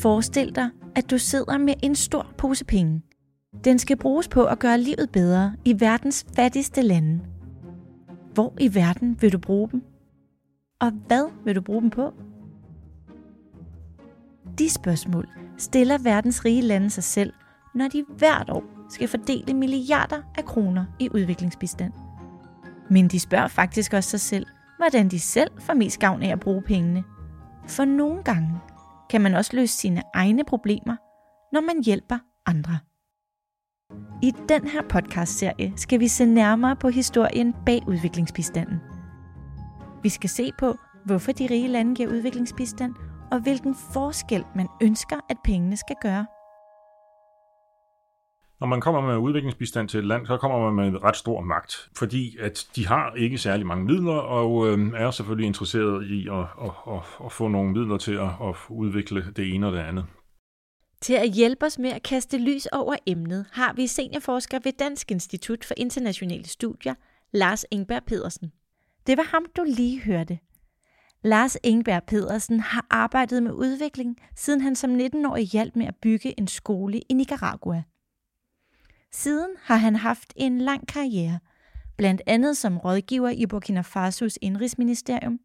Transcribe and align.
Forestil 0.00 0.54
dig, 0.54 0.70
at 0.96 1.10
du 1.10 1.18
sidder 1.18 1.58
med 1.58 1.74
en 1.82 1.94
stor 1.94 2.26
pose 2.38 2.64
penge. 2.64 3.02
Den 3.64 3.78
skal 3.78 3.96
bruges 3.96 4.28
på 4.28 4.44
at 4.44 4.58
gøre 4.58 4.78
livet 4.78 5.10
bedre 5.12 5.56
i 5.64 5.80
verdens 5.80 6.26
fattigste 6.36 6.82
lande. 6.82 7.20
Hvor 8.34 8.54
i 8.60 8.74
verden 8.74 9.16
vil 9.20 9.32
du 9.32 9.38
bruge 9.38 9.68
dem? 9.70 9.82
Og 10.80 10.90
hvad 10.90 11.30
vil 11.44 11.56
du 11.56 11.60
bruge 11.60 11.80
dem 11.80 11.90
på? 11.90 12.12
De 14.58 14.70
spørgsmål 14.70 15.28
stiller 15.58 15.98
verdens 15.98 16.44
rige 16.44 16.62
lande 16.62 16.90
sig 16.90 17.04
selv, 17.04 17.32
når 17.74 17.88
de 17.88 18.04
hvert 18.18 18.50
år 18.50 18.64
skal 18.90 19.08
fordele 19.08 19.54
milliarder 19.54 20.22
af 20.38 20.44
kroner 20.44 20.84
i 20.98 21.08
udviklingsbistand. 21.14 21.92
Men 22.90 23.08
de 23.08 23.20
spørger 23.20 23.48
faktisk 23.48 23.92
også 23.92 24.10
sig 24.10 24.20
selv, 24.20 24.46
hvordan 24.78 25.08
de 25.08 25.20
selv 25.20 25.50
får 25.58 25.74
mest 25.74 25.98
gavn 25.98 26.22
af 26.22 26.32
at 26.32 26.40
bruge 26.40 26.62
pengene. 26.62 27.04
For 27.66 27.84
nogle 27.84 28.22
gange 28.22 28.60
kan 29.10 29.20
man 29.20 29.34
også 29.34 29.56
løse 29.56 29.76
sine 29.76 30.02
egne 30.14 30.44
problemer, 30.44 30.96
når 31.54 31.60
man 31.60 31.84
hjælper 31.84 32.18
andre. 32.46 32.78
I 34.22 34.32
den 34.48 34.68
her 34.68 34.82
podcastserie 34.88 35.72
skal 35.76 36.00
vi 36.00 36.08
se 36.08 36.24
nærmere 36.24 36.76
på 36.76 36.88
historien 36.88 37.54
bag 37.66 37.82
udviklingsbistanden. 37.88 38.80
Vi 40.02 40.08
skal 40.08 40.30
se 40.30 40.50
på, 40.58 40.76
hvorfor 41.04 41.32
de 41.32 41.46
rige 41.50 41.68
lande 41.68 41.94
giver 41.94 42.08
udviklingsbistand, 42.08 42.94
og 43.30 43.40
hvilken 43.40 43.74
forskel 43.92 44.44
man 44.56 44.68
ønsker, 44.82 45.16
at 45.28 45.36
pengene 45.44 45.76
skal 45.76 45.96
gøre. 46.02 46.26
Når 48.60 48.66
man 48.66 48.80
kommer 48.80 49.00
med 49.00 49.16
udviklingsbistand 49.16 49.88
til 49.88 49.98
et 49.98 50.06
land, 50.06 50.26
så 50.26 50.36
kommer 50.36 50.70
man 50.70 50.74
med 50.74 50.86
en 50.86 51.04
ret 51.04 51.16
stor 51.16 51.40
magt, 51.40 51.88
fordi 51.96 52.36
at 52.40 52.66
de 52.76 52.86
har 52.86 53.14
ikke 53.14 53.38
særlig 53.38 53.66
mange 53.66 53.84
midler, 53.84 54.12
og 54.12 54.68
øh, 54.68 54.92
er 54.96 55.10
selvfølgelig 55.10 55.46
interesseret 55.46 56.06
i 56.06 56.28
at, 56.28 56.38
at, 56.38 56.94
at, 56.94 57.02
at 57.24 57.32
få 57.32 57.48
nogle 57.48 57.72
midler 57.72 57.98
til 57.98 58.12
at, 58.12 58.28
at 58.48 58.56
udvikle 58.68 59.24
det 59.36 59.54
ene 59.54 59.66
og 59.66 59.72
det 59.72 59.78
andet. 59.78 60.04
Til 61.00 61.14
at 61.14 61.30
hjælpe 61.30 61.66
os 61.66 61.78
med 61.78 61.90
at 61.90 62.02
kaste 62.02 62.38
lys 62.38 62.66
over 62.66 62.94
emnet, 63.06 63.46
har 63.52 63.72
vi 63.72 63.86
seniorforsker 63.86 64.58
ved 64.64 64.72
Dansk 64.72 65.10
Institut 65.10 65.64
for 65.64 65.74
Internationale 65.76 66.48
Studier, 66.48 66.94
Lars 67.32 67.64
Ingberg 67.70 68.04
Pedersen. 68.04 68.52
Det 69.06 69.16
var 69.16 69.22
ham, 69.22 69.46
du 69.56 69.64
lige 69.66 70.00
hørte. 70.00 70.38
Lars 71.22 71.56
Ingberg 71.62 72.02
Pedersen 72.06 72.60
har 72.60 72.86
arbejdet 72.90 73.42
med 73.42 73.52
udvikling, 73.52 74.16
siden 74.36 74.60
han 74.60 74.76
som 74.76 74.96
19-årig 74.96 75.44
hjalp 75.44 75.76
med 75.76 75.86
at 75.86 75.96
bygge 76.02 76.40
en 76.40 76.46
skole 76.46 77.00
i 77.08 77.14
Nicaragua. 77.14 77.82
Siden 79.12 79.50
har 79.62 79.76
han 79.76 79.96
haft 79.96 80.32
en 80.36 80.58
lang 80.58 80.88
karriere, 80.88 81.38
blandt 81.96 82.22
andet 82.26 82.56
som 82.56 82.78
rådgiver 82.78 83.28
i 83.28 83.46
Burkina 83.46 83.80
Fasos 83.80 84.38
indrigsministerium. 84.42 85.40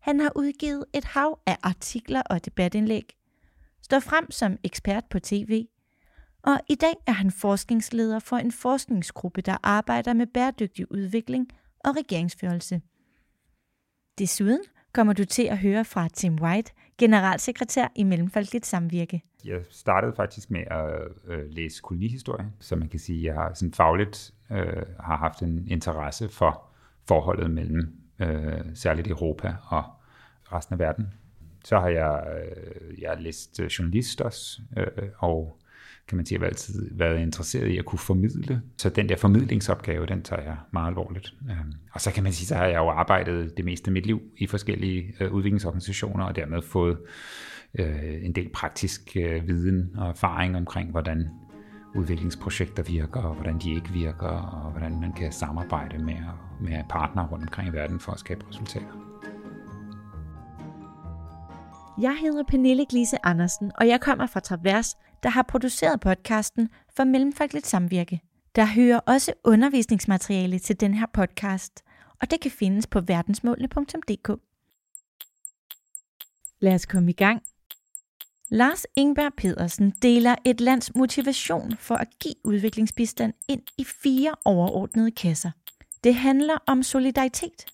Han 0.00 0.20
har 0.20 0.32
udgivet 0.36 0.84
et 0.94 1.04
hav 1.04 1.40
af 1.46 1.56
artikler 1.62 2.22
og 2.22 2.44
debatindlæg, 2.44 3.16
står 3.82 4.00
frem 4.00 4.30
som 4.30 4.56
ekspert 4.64 5.04
på 5.10 5.18
tv, 5.18 5.66
og 6.42 6.60
i 6.68 6.74
dag 6.74 6.94
er 7.06 7.12
han 7.12 7.30
forskningsleder 7.30 8.18
for 8.18 8.36
en 8.36 8.52
forskningsgruppe, 8.52 9.40
der 9.40 9.56
arbejder 9.62 10.12
med 10.12 10.26
bæredygtig 10.26 10.92
udvikling 10.92 11.48
og 11.84 11.96
regeringsførelse. 11.96 12.80
Desuden 14.18 14.60
kommer 14.92 15.12
du 15.12 15.24
til 15.24 15.42
at 15.42 15.58
høre 15.58 15.84
fra 15.84 16.08
Tim 16.08 16.34
White, 16.34 16.72
generalsekretær 16.98 17.88
i 17.96 18.02
Mellemfolkeligt 18.02 18.66
Samvirke. 18.66 19.22
Jeg 19.44 19.60
startede 19.70 20.12
faktisk 20.16 20.50
med 20.50 20.60
at 20.70 21.00
øh, 21.26 21.50
læse 21.50 21.80
kolonihistorie, 21.82 22.52
så 22.60 22.76
man 22.76 22.88
kan 22.88 22.98
sige, 22.98 23.18
at 23.18 23.24
jeg 23.24 23.34
har 23.34 23.54
sådan 23.54 23.72
fagligt 23.72 24.34
øh, 24.50 24.82
har 25.00 25.16
haft 25.16 25.42
en 25.42 25.68
interesse 25.68 26.28
for 26.28 26.64
forholdet 27.08 27.50
mellem 27.50 27.98
øh, 28.18 28.60
særligt 28.74 29.08
Europa 29.08 29.54
og 29.68 29.84
resten 30.52 30.72
af 30.72 30.78
verden. 30.78 31.14
Så 31.64 31.78
har 31.78 31.88
jeg, 31.88 32.26
øh, 32.36 33.02
jeg 33.02 33.10
har 33.10 33.20
læst 33.20 33.60
øh, 33.60 33.66
journalist 33.66 34.20
også, 34.20 34.62
øh, 34.76 35.08
og 35.18 35.58
kan 36.08 36.16
man 36.16 36.26
sige, 36.26 36.38
har 36.38 36.46
altid 36.46 36.90
været 36.92 37.20
interesseret 37.20 37.68
i 37.68 37.78
at 37.78 37.84
kunne 37.84 37.98
formidle. 37.98 38.62
Så 38.76 38.88
den 38.88 39.08
der 39.08 39.16
formidlingsopgave, 39.16 40.06
den 40.06 40.22
tager 40.22 40.42
jeg 40.42 40.56
meget 40.70 40.88
alvorligt. 40.88 41.34
Øhm, 41.50 41.72
og 41.92 42.00
så 42.00 42.12
kan 42.12 42.22
man 42.22 42.32
sige, 42.32 42.46
så 42.46 42.54
har 42.54 42.66
jeg 42.66 42.76
jo 42.76 42.88
arbejdet 42.88 43.56
det 43.56 43.64
meste 43.64 43.88
af 43.88 43.92
mit 43.92 44.06
liv 44.06 44.22
i 44.36 44.46
forskellige 44.46 45.14
øh, 45.20 45.32
udviklingsorganisationer, 45.32 46.24
og 46.24 46.36
dermed 46.36 46.62
fået 46.62 46.98
øh, 47.78 48.24
en 48.24 48.32
del 48.32 48.48
praktisk 48.54 49.16
øh, 49.16 49.48
viden 49.48 49.96
og 49.96 50.08
erfaring 50.08 50.56
omkring, 50.56 50.90
hvordan 50.90 51.28
udviklingsprojekter 51.94 52.82
virker, 52.82 53.20
og 53.20 53.34
hvordan 53.34 53.58
de 53.58 53.74
ikke 53.74 53.90
virker, 53.90 54.28
og 54.28 54.70
hvordan 54.70 55.00
man 55.00 55.12
kan 55.12 55.32
samarbejde 55.32 55.98
med, 55.98 56.16
med 56.60 56.82
partnere 56.88 57.26
rundt 57.26 57.44
omkring 57.44 57.68
i 57.68 57.72
verden 57.72 58.00
for 58.00 58.12
at 58.12 58.18
skabe 58.18 58.44
resultater. 58.48 59.08
Jeg 62.00 62.16
hedder 62.20 62.42
Pernille 62.48 62.86
Glise 62.86 63.16
Andersen, 63.22 63.72
og 63.74 63.88
jeg 63.88 64.00
kommer 64.00 64.26
fra 64.26 64.40
Travers, 64.40 64.96
der 65.22 65.28
har 65.28 65.42
produceret 65.42 66.00
podcasten 66.00 66.68
for 66.96 67.04
Mellemfolkeligt 67.04 67.66
Samvirke. 67.66 68.20
Der 68.54 68.66
hører 68.66 69.00
også 69.00 69.32
undervisningsmateriale 69.44 70.58
til 70.58 70.80
den 70.80 70.94
her 70.94 71.06
podcast, 71.12 71.84
og 72.20 72.30
det 72.30 72.40
kan 72.40 72.50
findes 72.50 72.86
på 72.86 73.00
verdensmålene.dk. 73.00 74.40
Lad 76.60 76.74
os 76.74 76.86
komme 76.86 77.10
i 77.10 77.14
gang. 77.14 77.42
Lars 78.50 78.86
Ingberg 78.96 79.32
Pedersen 79.36 79.90
deler 80.02 80.34
et 80.44 80.60
lands 80.60 80.94
motivation 80.94 81.76
for 81.76 81.94
at 81.94 82.08
give 82.20 82.34
udviklingsbistand 82.44 83.34
ind 83.48 83.62
i 83.78 83.84
fire 83.84 84.34
overordnede 84.44 85.10
kasser. 85.10 85.50
Det 86.04 86.14
handler 86.14 86.54
om 86.66 86.82
solidaritet, 86.82 87.66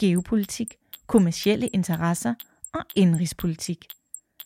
geopolitik, 0.00 0.74
kommercielle 1.06 1.68
interesser 1.68 2.34
og 2.74 2.80
indrigspolitik. 2.96 3.86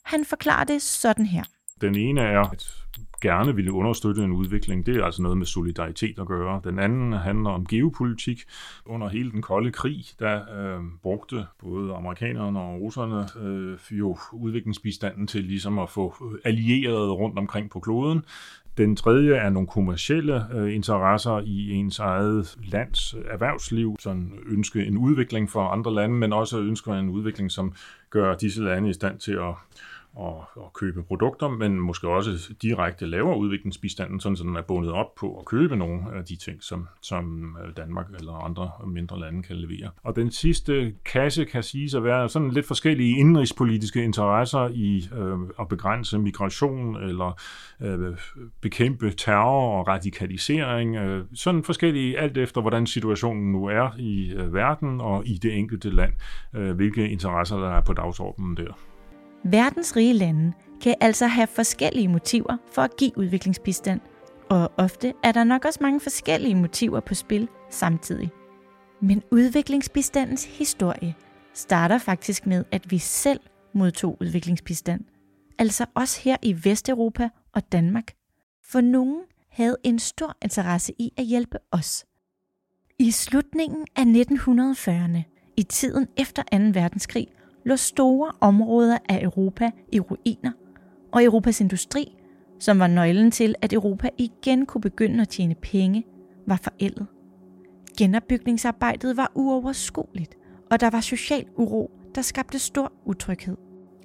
Han 0.02 0.24
forklarer 0.24 0.64
det 0.64 0.82
sådan 0.82 1.26
her. 1.26 1.44
Den 1.80 1.96
ene 1.96 2.20
er 2.20 2.40
at 2.40 2.87
gerne 3.20 3.54
ville 3.54 3.72
understøtte 3.72 4.24
en 4.24 4.32
udvikling. 4.32 4.86
Det 4.86 4.96
er 4.96 5.04
altså 5.04 5.22
noget 5.22 5.38
med 5.38 5.46
solidaritet 5.46 6.18
at 6.18 6.26
gøre. 6.26 6.60
Den 6.64 6.78
anden 6.78 7.12
handler 7.12 7.50
om 7.50 7.66
geopolitik. 7.66 8.44
Under 8.86 9.08
hele 9.08 9.30
den 9.30 9.42
kolde 9.42 9.72
krig, 9.72 10.04
der 10.18 10.34
øh, 10.34 10.82
brugte 11.02 11.46
både 11.58 11.94
amerikanerne 11.94 12.60
og 12.60 12.80
russerne 12.80 13.46
øh, 13.46 13.78
jo 13.90 14.16
udviklingsbistanden 14.32 15.26
til 15.26 15.44
ligesom 15.44 15.78
at 15.78 15.90
få 15.90 16.14
øh, 16.32 16.38
allierede 16.44 17.10
rundt 17.10 17.38
omkring 17.38 17.70
på 17.70 17.80
kloden. 17.80 18.22
Den 18.78 18.96
tredje 18.96 19.34
er 19.34 19.50
nogle 19.50 19.68
kommercielle 19.68 20.44
øh, 20.54 20.74
interesser 20.74 21.40
i 21.44 21.70
ens 21.70 21.98
eget 21.98 22.56
lands 22.64 23.14
erhvervsliv, 23.30 23.96
sådan 24.00 24.32
ønske 24.46 24.86
en 24.86 24.98
udvikling 24.98 25.50
for 25.50 25.68
andre 25.68 25.94
lande, 25.94 26.14
men 26.14 26.32
også 26.32 26.58
ønsker 26.58 26.92
en 26.92 27.08
udvikling, 27.08 27.50
som 27.50 27.72
gør 28.10 28.34
disse 28.34 28.62
lande 28.62 28.90
i 28.90 28.92
stand 28.92 29.18
til 29.18 29.32
at 29.32 29.54
og, 30.18 30.44
at 30.56 30.72
købe 30.72 31.02
produkter, 31.02 31.48
men 31.48 31.80
måske 31.80 32.08
også 32.08 32.54
direkte 32.62 33.06
lavere 33.06 33.38
udviklingsbistanden, 33.38 34.20
sådan 34.20 34.36
så 34.36 34.42
den 34.44 34.56
er 34.56 34.62
bundet 34.62 34.92
op 34.92 35.14
på 35.14 35.38
at 35.38 35.44
købe 35.44 35.76
nogle 35.76 36.02
af 36.14 36.24
de 36.24 36.36
ting, 36.36 36.62
som, 36.62 36.88
som 37.02 37.56
øh, 37.64 37.76
Danmark 37.76 38.06
eller 38.18 38.32
andre 38.32 38.70
mindre 38.86 39.20
lande 39.20 39.42
kan 39.42 39.56
levere. 39.56 39.90
Og 40.02 40.16
den 40.16 40.30
sidste 40.30 40.94
kasse 41.04 41.44
kan 41.44 41.62
siges 41.62 41.94
at 41.94 42.04
være 42.04 42.28
sådan 42.28 42.50
lidt 42.50 42.66
forskellige 42.66 43.18
indrigspolitiske 43.18 44.04
interesser 44.04 44.68
i 44.68 45.08
øh, 45.16 45.38
at 45.60 45.68
begrænse 45.68 46.18
migration 46.18 46.96
eller 46.96 47.40
øh, 47.80 48.16
bekæmpe 48.60 49.10
terror 49.10 49.78
og 49.78 49.88
radikalisering. 49.88 50.96
Øh, 50.96 51.24
sådan 51.34 51.62
forskellige 51.62 52.18
alt 52.18 52.38
efter, 52.38 52.60
hvordan 52.60 52.86
situationen 52.86 53.52
nu 53.52 53.66
er 53.66 53.90
i 53.98 54.32
øh, 54.32 54.54
verden 54.54 55.00
og 55.00 55.26
i 55.26 55.38
det 55.42 55.54
enkelte 55.54 55.90
land, 55.90 56.12
øh, 56.54 56.76
hvilke 56.76 57.08
interesser 57.08 57.56
der 57.56 57.70
er 57.70 57.80
på 57.80 57.92
dagsordenen 57.92 58.56
der. 58.56 58.72
Verdens 59.44 59.96
rige 59.96 60.12
lande 60.12 60.52
kan 60.80 60.94
altså 61.00 61.26
have 61.26 61.46
forskellige 61.46 62.08
motiver 62.08 62.56
for 62.72 62.82
at 62.82 62.96
give 62.96 63.18
udviklingsbistand, 63.18 64.00
og 64.50 64.72
ofte 64.76 65.12
er 65.24 65.32
der 65.32 65.44
nok 65.44 65.64
også 65.64 65.78
mange 65.82 66.00
forskellige 66.00 66.54
motiver 66.54 67.00
på 67.00 67.14
spil 67.14 67.48
samtidig. 67.70 68.30
Men 69.00 69.22
udviklingsbistandens 69.30 70.44
historie 70.44 71.14
starter 71.54 71.98
faktisk 71.98 72.46
med, 72.46 72.64
at 72.72 72.90
vi 72.90 72.98
selv 72.98 73.40
modtog 73.74 74.16
udviklingsbistand, 74.20 75.04
altså 75.58 75.86
også 75.94 76.20
her 76.22 76.36
i 76.42 76.56
Vesteuropa 76.64 77.28
og 77.52 77.72
Danmark. 77.72 78.12
For 78.64 78.80
nogen 78.80 79.20
havde 79.50 79.76
en 79.84 79.98
stor 79.98 80.36
interesse 80.42 80.92
i 80.98 81.12
at 81.16 81.24
hjælpe 81.24 81.58
os. 81.72 82.06
I 82.98 83.10
slutningen 83.10 83.86
af 83.96 84.02
1940'erne, 84.02 85.52
i 85.56 85.62
tiden 85.62 86.06
efter 86.16 86.42
2. 86.42 86.56
verdenskrig, 86.80 87.26
lå 87.68 87.76
store 87.76 88.32
områder 88.40 88.98
af 89.08 89.22
Europa 89.22 89.70
i 89.92 90.00
ruiner, 90.00 90.52
og 91.12 91.24
Europas 91.24 91.60
industri, 91.60 92.16
som 92.58 92.78
var 92.78 92.86
nøglen 92.86 93.30
til, 93.30 93.54
at 93.62 93.72
Europa 93.72 94.08
igen 94.18 94.66
kunne 94.66 94.80
begynde 94.80 95.20
at 95.22 95.28
tjene 95.28 95.54
penge, 95.54 96.04
var 96.46 96.60
forældet. 96.62 97.06
Genopbygningsarbejdet 97.98 99.16
var 99.16 99.32
uoverskueligt, 99.34 100.34
og 100.70 100.80
der 100.80 100.90
var 100.90 101.00
social 101.00 101.44
uro, 101.56 101.90
der 102.14 102.22
skabte 102.22 102.58
stor 102.58 102.92
utryghed. 103.04 103.56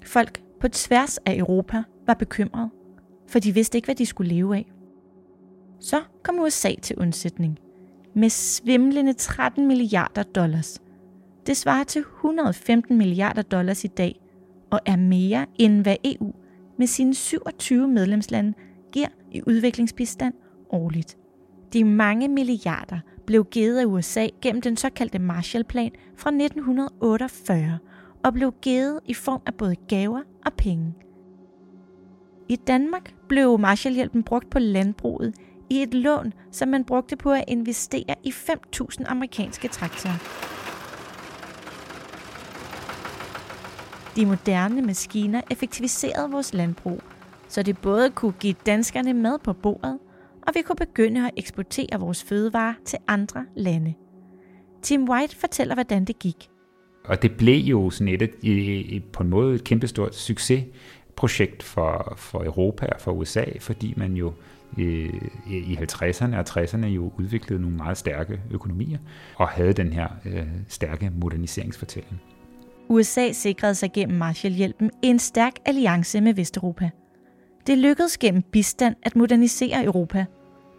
Folk 0.05 0.43
på 0.59 0.67
tværs 0.67 1.17
af 1.17 1.37
Europa 1.37 1.83
var 2.07 2.13
bekymrede, 2.13 2.69
for 3.27 3.39
de 3.39 3.53
vidste 3.53 3.77
ikke, 3.77 3.85
hvad 3.85 3.95
de 3.95 4.05
skulle 4.05 4.33
leve 4.35 4.55
af. 4.55 4.71
Så 5.79 6.01
kom 6.23 6.39
USA 6.39 6.71
til 6.81 6.95
undsætning 6.95 7.59
med 8.15 8.29
svimlende 8.29 9.13
13 9.13 9.67
milliarder 9.67 10.23
dollars 10.23 10.82
det 11.47 11.57
svarer 11.57 11.83
til 11.83 11.99
115 11.99 12.97
milliarder 12.97 13.41
dollars 13.41 13.83
i 13.83 13.87
dag, 13.87 14.19
og 14.71 14.79
er 14.85 14.95
mere 14.95 15.45
end 15.55 15.81
hvad 15.81 15.95
EU 16.03 16.33
med 16.77 16.87
sine 16.87 17.13
27 17.13 17.87
medlemslande 17.87 18.53
giver 18.91 19.07
i 19.31 19.41
udviklingsbistand 19.47 20.33
årligt. 20.69 21.17
De 21.73 21.83
mange 21.83 22.27
milliarder 22.27 22.99
blev 23.25 23.45
givet 23.45 23.79
af 23.79 23.85
USA 23.85 24.27
gennem 24.41 24.61
den 24.61 24.77
såkaldte 24.77 25.19
Marshallplan 25.19 25.91
fra 26.17 26.29
1948 26.29 27.77
og 28.23 28.33
blev 28.33 28.53
givet 28.61 28.99
i 29.05 29.13
form 29.13 29.41
af 29.45 29.53
både 29.53 29.75
gaver 29.75 30.21
og 30.45 30.53
penge. 30.53 30.93
I 32.49 32.55
Danmark 32.55 33.15
blev 33.29 33.59
Marshallhjælpen 33.59 34.23
brugt 34.23 34.49
på 34.49 34.59
landbruget 34.59 35.33
i 35.69 35.81
et 35.81 35.93
lån, 35.93 36.33
som 36.51 36.69
man 36.69 36.85
brugte 36.85 37.15
på 37.15 37.31
at 37.31 37.43
investere 37.47 38.15
i 38.23 38.29
5.000 38.29 39.03
amerikanske 39.07 39.67
traktorer. 39.67 40.52
De 44.15 44.25
moderne 44.25 44.81
maskiner 44.81 45.41
effektiviserede 45.51 46.31
vores 46.31 46.53
landbrug, 46.53 47.01
så 47.47 47.63
det 47.63 47.77
både 47.77 48.09
kunne 48.09 48.33
give 48.39 48.55
danskerne 48.65 49.13
mad 49.13 49.39
på 49.43 49.53
bordet, 49.53 49.99
og 50.47 50.53
vi 50.55 50.61
kunne 50.61 50.75
begynde 50.75 51.27
at 51.27 51.31
eksportere 51.37 51.99
vores 51.99 52.23
fødevarer 52.23 52.73
til 52.85 52.99
andre 53.07 53.45
lande. 53.55 53.93
Tim 54.81 55.09
White 55.09 55.35
fortæller, 55.35 55.75
hvordan 55.75 56.05
det 56.05 56.19
gik. 56.19 56.49
Og 57.05 57.21
det 57.21 57.37
blev 57.37 57.55
jo 57.55 57.89
sådan 57.89 58.31
et, 58.43 59.03
på 59.13 59.23
en 59.23 59.29
måde 59.29 59.55
et 59.55 59.63
kæmpestort 59.63 60.15
succesprojekt 60.15 61.63
for, 61.63 62.13
for 62.17 62.43
Europa 62.43 62.85
og 62.85 63.01
for 63.01 63.11
USA, 63.11 63.43
fordi 63.59 63.93
man 63.97 64.13
jo 64.13 64.33
øh, 64.77 65.13
i 65.47 65.77
50'erne 65.81 66.35
og 66.35 66.45
60'erne 66.49 66.85
jo 66.85 67.11
udviklede 67.19 67.61
nogle 67.61 67.77
meget 67.77 67.97
stærke 67.97 68.41
økonomier 68.51 68.97
og 69.35 69.47
havde 69.47 69.73
den 69.73 69.93
her 69.93 70.07
øh, 70.25 70.47
stærke 70.67 71.11
moderniseringsfortælling. 71.15 72.21
USA 72.89 73.31
sikrede 73.31 73.75
sig 73.75 73.91
gennem 73.93 74.17
Marshallhjælpen 74.17 74.91
en 75.01 75.19
stærk 75.19 75.53
alliance 75.65 76.21
med 76.21 76.33
Vesteuropa. 76.33 76.89
Det 77.67 77.77
lykkedes 77.77 78.17
gennem 78.17 78.41
bistand 78.41 78.95
at 79.03 79.15
modernisere 79.15 79.83
Europa, 79.83 80.25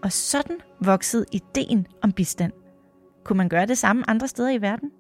og 0.02 0.12
sådan 0.12 0.56
voksede 0.80 1.24
ideen 1.32 1.86
om 2.02 2.12
bistand. 2.12 2.52
Kunne 3.24 3.36
man 3.36 3.48
gøre 3.48 3.66
det 3.66 3.78
samme 3.78 4.10
andre 4.10 4.28
steder 4.28 4.50
i 4.50 4.62
verden? 4.62 4.90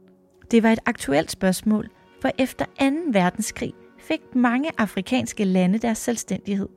Det 0.50 0.62
var 0.62 0.72
et 0.72 0.78
aktuelt 0.86 1.30
spørgsmål, 1.30 1.90
for 2.22 2.30
efter 2.38 2.64
2. 2.64 2.70
verdenskrig 3.12 3.72
fik 3.98 4.20
mange 4.34 4.70
afrikanske 4.78 5.44
lande 5.44 5.78
deres 5.78 5.98
selvstændighed. 5.98 6.68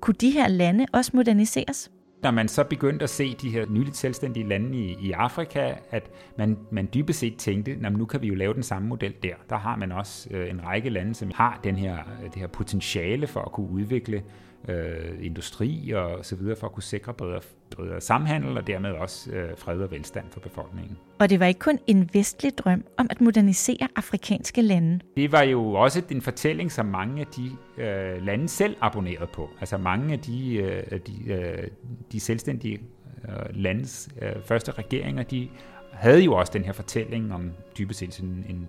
Kunne 0.00 0.14
de 0.20 0.30
her 0.30 0.48
lande 0.48 0.86
også 0.92 1.10
moderniseres? 1.14 1.90
Når 2.22 2.30
man 2.30 2.48
så 2.48 2.64
begyndte 2.64 3.02
at 3.02 3.10
se 3.10 3.34
de 3.34 3.50
her 3.50 3.66
nyligt 3.68 3.96
selvstændige 3.96 4.48
lande 4.48 4.78
i, 4.78 4.96
i 5.00 5.12
Afrika, 5.12 5.74
at 5.90 6.10
man, 6.38 6.58
man 6.70 6.88
dybest 6.94 7.18
set 7.18 7.36
tænkte, 7.36 7.78
at 7.84 7.92
nu 7.92 8.04
kan 8.04 8.22
vi 8.22 8.26
jo 8.28 8.34
lave 8.34 8.54
den 8.54 8.62
samme 8.62 8.88
model 8.88 9.14
der. 9.22 9.34
Der 9.50 9.56
har 9.56 9.76
man 9.76 9.92
også 9.92 10.28
øh, 10.30 10.50
en 10.50 10.64
række 10.64 10.90
lande, 10.90 11.14
som 11.14 11.30
har 11.34 11.60
den 11.64 11.76
her, 11.76 11.98
det 12.24 12.34
her 12.34 12.46
potentiale 12.46 13.26
for 13.26 13.40
at 13.40 13.52
kunne 13.52 13.70
udvikle 13.70 14.22
øh, 14.68 15.26
industri 15.26 15.90
og 15.90 16.24
så 16.24 16.36
videre 16.36 16.56
for 16.56 16.66
at 16.66 16.72
kunne 16.72 16.82
sikre 16.82 17.14
bedre, 17.14 17.40
bedre 17.76 18.00
samhandel 18.00 18.56
og 18.56 18.66
dermed 18.66 18.90
også 18.90 19.30
øh, 19.30 19.58
fred 19.58 19.80
og 19.80 19.90
velstand 19.90 20.24
for 20.30 20.40
befolkningen. 20.40 20.96
Og 21.18 21.30
det 21.30 21.40
var 21.40 21.46
ikke 21.46 21.60
kun 21.60 21.78
en 21.86 22.10
vestlig 22.12 22.58
drøm 22.58 22.84
om 22.96 23.06
at 23.10 23.20
modernisere 23.20 23.88
afrikanske 23.96 24.62
lande. 24.62 25.00
Det 25.16 25.32
var 25.32 25.42
jo 25.42 25.72
også 25.72 26.02
en 26.10 26.22
fortælling, 26.22 26.72
som 26.72 26.86
mange 26.86 27.20
af 27.20 27.26
de 27.26 27.50
øh, 27.82 28.26
lande 28.26 28.48
selv 28.48 28.76
abonnerede 28.80 29.28
på. 29.32 29.50
Altså 29.60 29.78
mange 29.78 30.12
af 30.12 30.18
de, 30.18 30.54
øh, 30.54 31.00
de, 31.06 31.32
øh, 31.32 31.68
de 32.12 32.20
selvstændige 32.20 32.80
øh, 33.28 33.62
landes 33.62 34.08
øh, 34.22 34.32
første 34.44 34.72
regeringer, 34.72 35.22
de 35.22 35.48
havde 35.92 36.20
jo 36.20 36.34
også 36.34 36.52
den 36.52 36.64
her 36.64 36.72
fortælling 36.72 37.34
om 37.34 37.50
dybest 37.78 37.98
set 37.98 38.18
en, 38.18 38.46
øh, 38.48 38.66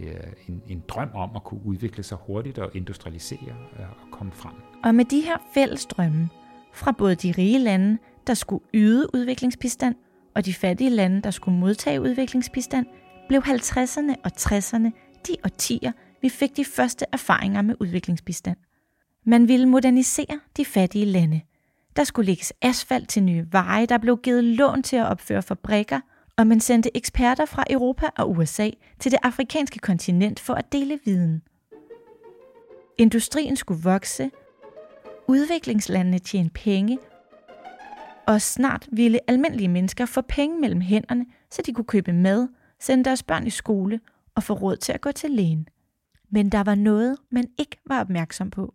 Øh, 0.00 0.14
en, 0.48 0.62
en 0.66 0.82
drøm 0.88 1.08
om 1.14 1.30
at 1.36 1.44
kunne 1.44 1.60
udvikle 1.64 2.02
sig 2.02 2.18
hurtigt 2.26 2.58
og 2.58 2.70
industrialisere 2.74 3.56
øh, 3.78 3.90
og 3.90 4.10
komme 4.10 4.32
frem. 4.32 4.54
Og 4.84 4.94
med 4.94 5.04
de 5.04 5.20
her 5.20 5.36
fælles 5.54 5.86
drømme 5.86 6.28
fra 6.72 6.92
både 6.92 7.14
de 7.14 7.34
rige 7.38 7.58
lande, 7.58 7.98
der 8.26 8.34
skulle 8.34 8.64
yde 8.74 9.14
udviklingsbistand, 9.14 9.94
og 10.34 10.44
de 10.44 10.54
fattige 10.54 10.90
lande, 10.90 11.22
der 11.22 11.30
skulle 11.30 11.58
modtage 11.58 12.00
udviklingsbistand, 12.00 12.86
blev 13.28 13.40
50'erne 13.40 14.14
og 14.24 14.30
60'erne 14.38 14.90
de 15.26 15.36
årtier, 15.44 15.92
vi 16.22 16.28
fik 16.28 16.56
de 16.56 16.64
første 16.64 17.04
erfaringer 17.12 17.62
med 17.62 17.74
udviklingsbistand. 17.80 18.56
Man 19.26 19.48
ville 19.48 19.66
modernisere 19.66 20.40
de 20.56 20.64
fattige 20.64 21.04
lande. 21.04 21.40
Der 21.96 22.04
skulle 22.04 22.26
lægges 22.26 22.52
asfalt 22.62 23.08
til 23.08 23.22
nye 23.22 23.46
veje, 23.50 23.86
der 23.86 23.98
blev 23.98 24.18
givet 24.22 24.44
lån 24.44 24.82
til 24.82 24.96
at 24.96 25.06
opføre 25.06 25.42
fabrikker, 25.42 26.00
og 26.38 26.46
man 26.46 26.60
sendte 26.60 26.96
eksperter 26.96 27.44
fra 27.46 27.64
Europa 27.70 28.06
og 28.18 28.30
USA 28.30 28.70
til 28.98 29.12
det 29.12 29.18
afrikanske 29.22 29.78
kontinent 29.78 30.40
for 30.40 30.54
at 30.54 30.72
dele 30.72 30.98
viden. 31.04 31.42
Industrien 32.98 33.56
skulle 33.56 33.82
vokse, 33.82 34.30
udviklingslandene 35.28 36.18
tjene 36.18 36.50
penge, 36.50 36.98
og 38.26 38.42
snart 38.42 38.88
ville 38.92 39.30
almindelige 39.30 39.68
mennesker 39.68 40.06
få 40.06 40.20
penge 40.20 40.60
mellem 40.60 40.80
hænderne, 40.80 41.26
så 41.50 41.62
de 41.66 41.72
kunne 41.72 41.84
købe 41.84 42.12
mad, 42.12 42.48
sende 42.80 43.04
deres 43.04 43.22
børn 43.22 43.46
i 43.46 43.50
skole 43.50 44.00
og 44.34 44.42
få 44.42 44.54
råd 44.54 44.76
til 44.76 44.92
at 44.92 45.00
gå 45.00 45.12
til 45.12 45.30
lægen. 45.30 45.68
Men 46.30 46.52
der 46.52 46.64
var 46.64 46.74
noget, 46.74 47.16
man 47.30 47.44
ikke 47.58 47.76
var 47.86 48.00
opmærksom 48.00 48.50
på. 48.50 48.74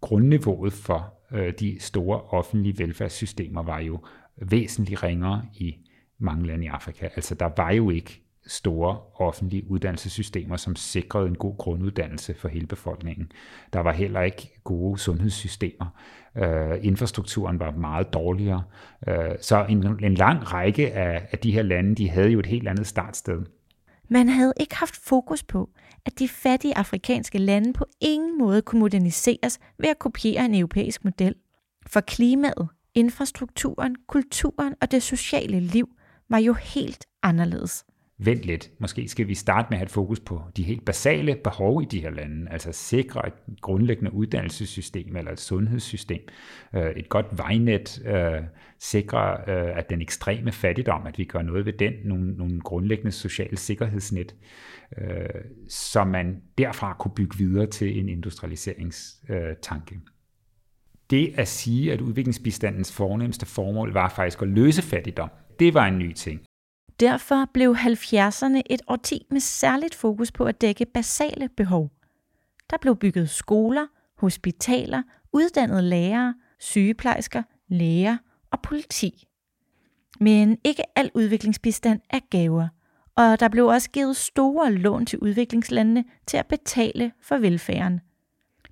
Grundniveauet 0.00 0.72
for 0.72 1.14
øh, 1.32 1.52
de 1.60 1.80
store 1.80 2.20
offentlige 2.20 2.78
velfærdssystemer 2.78 3.62
var 3.62 3.78
jo 3.78 3.98
væsentligt 4.36 5.02
ringere 5.02 5.42
i 5.54 5.76
mange 6.20 6.46
lande 6.46 6.64
i 6.64 6.68
Afrika. 6.68 7.08
Altså 7.16 7.34
der 7.34 7.50
var 7.56 7.70
jo 7.70 7.90
ikke 7.90 8.22
store 8.46 8.98
offentlige 9.14 9.70
uddannelsessystemer, 9.70 10.56
som 10.56 10.76
sikrede 10.76 11.28
en 11.28 11.34
god 11.34 11.56
grunduddannelse 11.56 12.34
for 12.34 12.48
hele 12.48 12.66
befolkningen. 12.66 13.32
Der 13.72 13.80
var 13.80 13.92
heller 13.92 14.20
ikke 14.20 14.60
gode 14.64 14.98
sundhedssystemer. 14.98 15.86
Øh, 16.36 16.78
infrastrukturen 16.82 17.58
var 17.60 17.70
meget 17.70 18.12
dårligere. 18.12 18.62
Øh, 19.08 19.30
så 19.40 19.66
en, 19.68 20.04
en 20.04 20.14
lang 20.14 20.52
række 20.52 20.92
af, 20.92 21.28
af 21.32 21.38
de 21.38 21.52
her 21.52 21.62
lande, 21.62 21.94
de 21.94 22.10
havde 22.10 22.28
jo 22.28 22.38
et 22.38 22.46
helt 22.46 22.68
andet 22.68 22.86
startsted. 22.86 23.42
Man 24.08 24.28
havde 24.28 24.52
ikke 24.60 24.76
haft 24.76 24.96
fokus 24.96 25.42
på, 25.42 25.70
at 26.06 26.18
de 26.18 26.28
fattige 26.28 26.78
afrikanske 26.78 27.38
lande 27.38 27.72
på 27.72 27.86
ingen 28.00 28.38
måde 28.38 28.62
kunne 28.62 28.80
moderniseres 28.80 29.58
ved 29.78 29.88
at 29.88 29.98
kopiere 29.98 30.44
en 30.44 30.54
europæisk 30.54 31.04
model. 31.04 31.34
For 31.86 32.00
klimaet, 32.00 32.68
infrastrukturen, 32.94 33.96
kulturen 34.08 34.74
og 34.80 34.90
det 34.90 35.02
sociale 35.02 35.60
liv 35.60 35.88
var 36.30 36.38
jo 36.38 36.52
helt 36.52 37.06
anderledes 37.22 37.84
vent 38.24 38.42
lidt. 38.42 38.70
Måske 38.78 39.08
skal 39.08 39.28
vi 39.28 39.34
starte 39.34 39.66
med 39.70 39.76
at 39.76 39.78
have 39.78 39.84
et 39.84 39.90
fokus 39.90 40.20
på 40.20 40.42
de 40.56 40.62
helt 40.62 40.84
basale 40.84 41.36
behov 41.44 41.82
i 41.82 41.84
de 41.84 42.00
her 42.00 42.10
lande, 42.10 42.50
altså 42.50 42.72
sikre 42.72 43.26
et 43.26 43.32
grundlæggende 43.60 44.12
uddannelsessystem 44.12 45.16
eller 45.16 45.32
et 45.32 45.40
sundhedssystem, 45.40 46.20
øh, 46.74 46.90
et 46.90 47.08
godt 47.08 47.26
vejnet, 47.32 48.02
øh, 48.06 48.42
sikre 48.78 49.36
øh, 49.48 49.78
at 49.78 49.90
den 49.90 50.02
ekstreme 50.02 50.52
fattigdom, 50.52 51.06
at 51.06 51.18
vi 51.18 51.24
gør 51.24 51.42
noget 51.42 51.66
ved 51.66 51.72
den, 51.72 51.92
nogle, 52.04 52.32
nogle 52.32 52.60
grundlæggende 52.60 53.12
sociale 53.12 53.56
sikkerhedsnet, 53.56 54.34
så 55.68 56.04
man 56.04 56.42
derfra 56.58 56.96
kunne 56.98 57.14
bygge 57.16 57.38
videre 57.38 57.66
til 57.66 58.00
en 58.00 58.08
industrialiseringstanke. 58.08 60.00
Det 61.10 61.34
at 61.36 61.48
sige, 61.48 61.92
at 61.92 62.00
udviklingsbistandens 62.00 62.92
fornemmeste 62.92 63.46
formål 63.46 63.92
var 63.92 64.08
faktisk 64.08 64.42
at 64.42 64.48
løse 64.48 64.82
fattigdom, 64.82 65.30
det 65.60 65.74
var 65.74 65.86
en 65.86 65.98
ny 65.98 66.12
ting. 66.12 66.40
Derfor 67.00 67.44
blev 67.54 67.72
70'erne 67.72 68.62
et 68.70 68.82
årti 68.88 69.26
med 69.30 69.40
særligt 69.40 69.94
fokus 69.94 70.32
på 70.32 70.44
at 70.44 70.60
dække 70.60 70.86
basale 70.86 71.48
behov. 71.48 71.90
Der 72.70 72.76
blev 72.80 72.96
bygget 72.96 73.30
skoler, 73.30 73.86
hospitaler, 74.18 75.02
uddannede 75.32 75.82
lærere, 75.82 76.34
sygeplejersker, 76.58 77.42
læger 77.68 78.16
og 78.50 78.62
politi. 78.62 79.26
Men 80.20 80.58
ikke 80.64 80.82
al 80.96 81.10
udviklingsbistand 81.14 82.00
er 82.10 82.20
gaver, 82.30 82.68
og 83.16 83.40
der 83.40 83.48
blev 83.48 83.66
også 83.66 83.90
givet 83.90 84.16
store 84.16 84.72
lån 84.72 85.06
til 85.06 85.18
udviklingslandene 85.18 86.04
til 86.26 86.36
at 86.36 86.46
betale 86.46 87.12
for 87.22 87.38
velfærden. 87.38 88.00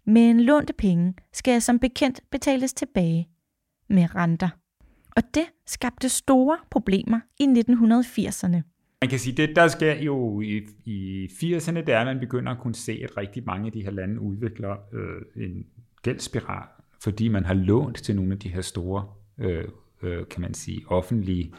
Men 0.04 0.40
lånte 0.40 0.72
penge 0.72 1.14
skal 1.32 1.62
som 1.62 1.78
bekendt 1.78 2.20
betales 2.30 2.72
tilbage 2.72 3.28
med 3.88 4.14
renter. 4.14 4.48
Og 5.18 5.24
det 5.34 5.44
skabte 5.66 6.08
store 6.08 6.58
problemer 6.70 7.20
i 7.40 7.44
1980'erne. 7.44 8.62
Man 9.02 9.10
kan 9.10 9.18
sige, 9.18 9.36
det 9.36 9.56
der 9.56 9.68
sker 9.68 9.94
jo 9.94 10.40
i, 10.40 10.62
i 10.84 11.26
80'erne, 11.26 11.74
det 11.74 11.88
er, 11.88 12.00
at 12.00 12.06
man 12.06 12.20
begynder 12.20 12.52
at 12.52 12.58
kunne 12.58 12.74
se, 12.74 13.00
at 13.04 13.16
rigtig 13.16 13.44
mange 13.46 13.66
af 13.66 13.72
de 13.72 13.82
her 13.82 13.90
lande 13.90 14.20
udvikler 14.20 14.76
øh, 14.92 15.44
en 15.44 15.66
gældsspiral, 16.02 16.68
fordi 17.02 17.28
man 17.28 17.44
har 17.44 17.54
lånt 17.54 17.96
til 17.96 18.16
nogle 18.16 18.32
af 18.32 18.38
de 18.38 18.48
her 18.48 18.60
store, 18.60 19.06
øh, 19.38 19.64
øh, 20.02 20.28
kan 20.30 20.40
man 20.40 20.54
sige, 20.54 20.82
offentlige 20.88 21.52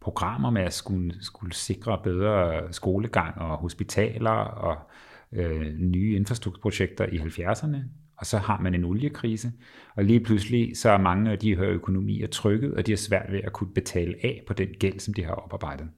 programmer 0.00 0.50
med 0.50 0.62
at 0.62 0.72
skulle, 0.72 1.14
skulle 1.20 1.54
sikre 1.54 2.00
bedre 2.04 2.62
skolegang 2.72 3.38
og 3.38 3.56
hospitaler 3.56 4.30
og 4.30 4.76
øh, 5.32 5.78
nye 5.78 6.16
infrastrukturprojekter 6.16 7.06
i 7.06 7.18
70'erne 7.18 7.76
og 8.16 8.26
så 8.26 8.38
har 8.38 8.60
man 8.60 8.74
en 8.74 8.84
oliekrise, 8.84 9.52
og 9.96 10.04
lige 10.04 10.20
pludselig 10.20 10.76
så 10.76 10.90
er 10.90 10.98
mange 10.98 11.30
af 11.30 11.38
de 11.38 11.56
her 11.56 11.68
økonomier 11.68 12.26
trykket, 12.26 12.74
og 12.74 12.86
de 12.86 12.92
har 12.92 12.96
svært 12.96 13.32
ved 13.32 13.40
at 13.44 13.52
kunne 13.52 13.74
betale 13.74 14.14
af 14.22 14.42
på 14.46 14.52
den 14.52 14.68
gæld, 14.80 15.00
som 15.00 15.14
de 15.14 15.24
har 15.24 15.32
oparbejdet. 15.32 15.88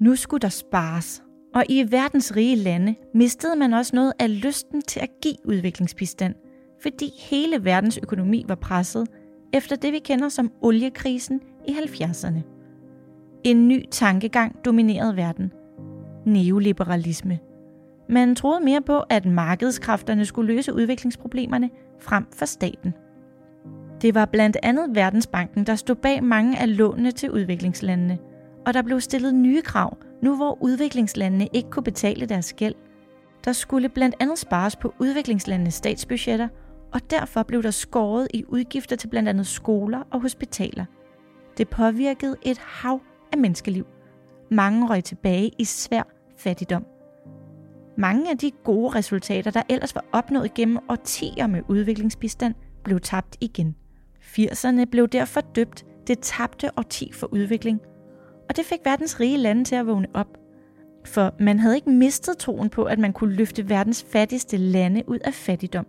Nu 0.00 0.16
skulle 0.16 0.40
der 0.40 0.48
spares, 0.48 1.22
og 1.54 1.64
i 1.68 1.86
verdens 1.90 2.36
rige 2.36 2.56
lande 2.56 2.94
mistede 3.14 3.56
man 3.56 3.72
også 3.72 3.96
noget 3.96 4.12
af 4.18 4.42
lysten 4.42 4.82
til 4.82 5.00
at 5.00 5.10
give 5.22 5.36
udviklingsbistand, 5.44 6.34
fordi 6.82 7.10
hele 7.30 7.64
verdens 7.64 7.98
økonomi 8.02 8.44
var 8.48 8.54
presset 8.54 9.08
efter 9.52 9.76
det, 9.76 9.92
vi 9.92 9.98
kender 9.98 10.28
som 10.28 10.52
oliekrisen 10.62 11.40
i 11.68 11.72
70'erne. 11.72 12.40
En 13.44 13.68
ny 13.68 13.84
tankegang 13.90 14.64
dominerede 14.64 15.16
verden. 15.16 15.52
Neoliberalisme 16.26 17.38
men 18.10 18.36
troede 18.36 18.64
mere 18.64 18.80
på, 18.82 18.98
at 18.98 19.26
markedskræfterne 19.26 20.24
skulle 20.24 20.54
løse 20.54 20.74
udviklingsproblemerne 20.74 21.70
frem 22.00 22.26
for 22.32 22.44
staten. 22.44 22.94
Det 24.02 24.14
var 24.14 24.24
blandt 24.24 24.56
andet 24.62 24.94
Verdensbanken, 24.94 25.66
der 25.66 25.74
stod 25.74 25.96
bag 25.96 26.24
mange 26.24 26.58
af 26.58 26.76
lånene 26.76 27.12
til 27.12 27.30
udviklingslandene, 27.30 28.18
og 28.66 28.74
der 28.74 28.82
blev 28.82 29.00
stillet 29.00 29.34
nye 29.34 29.62
krav, 29.62 29.96
nu 30.22 30.36
hvor 30.36 30.62
udviklingslandene 30.62 31.48
ikke 31.52 31.70
kunne 31.70 31.82
betale 31.82 32.26
deres 32.26 32.52
gæld. 32.52 32.74
Der 33.44 33.52
skulle 33.52 33.88
blandt 33.88 34.14
andet 34.20 34.38
spares 34.38 34.76
på 34.76 34.94
udviklingslandenes 34.98 35.74
statsbudgetter, 35.74 36.48
og 36.92 37.10
derfor 37.10 37.42
blev 37.42 37.62
der 37.62 37.70
skåret 37.70 38.28
i 38.34 38.44
udgifter 38.48 38.96
til 38.96 39.08
blandt 39.08 39.28
andet 39.28 39.46
skoler 39.46 40.02
og 40.10 40.20
hospitaler. 40.20 40.84
Det 41.58 41.68
påvirkede 41.68 42.36
et 42.42 42.58
hav 42.58 43.00
af 43.32 43.38
menneskeliv. 43.38 43.86
Mange 44.50 44.88
røg 44.88 45.04
tilbage 45.04 45.50
i 45.58 45.64
svær 45.64 46.02
fattigdom. 46.36 46.84
Mange 48.00 48.30
af 48.30 48.38
de 48.38 48.50
gode 48.64 48.94
resultater, 48.94 49.50
der 49.50 49.62
ellers 49.68 49.94
var 49.94 50.04
opnået 50.12 50.54
gennem 50.54 50.78
årtier 50.88 51.46
med 51.46 51.62
udviklingsbistand, 51.68 52.54
blev 52.84 53.00
tabt 53.00 53.36
igen. 53.40 53.76
80'erne 54.22 54.84
blev 54.84 55.08
derfor 55.08 55.40
døbt 55.40 55.84
det 56.06 56.18
tabte 56.18 56.70
årti 56.78 57.12
for 57.12 57.26
udvikling, 57.32 57.80
og 58.48 58.56
det 58.56 58.64
fik 58.64 58.78
verdens 58.84 59.20
rige 59.20 59.36
lande 59.36 59.64
til 59.64 59.74
at 59.74 59.86
vågne 59.86 60.08
op. 60.14 60.38
For 61.04 61.34
man 61.40 61.58
havde 61.58 61.76
ikke 61.76 61.90
mistet 61.90 62.38
troen 62.38 62.70
på, 62.70 62.84
at 62.84 62.98
man 62.98 63.12
kunne 63.12 63.34
løfte 63.34 63.68
verdens 63.68 64.06
fattigste 64.12 64.56
lande 64.56 65.02
ud 65.06 65.18
af 65.18 65.34
fattigdom. 65.34 65.86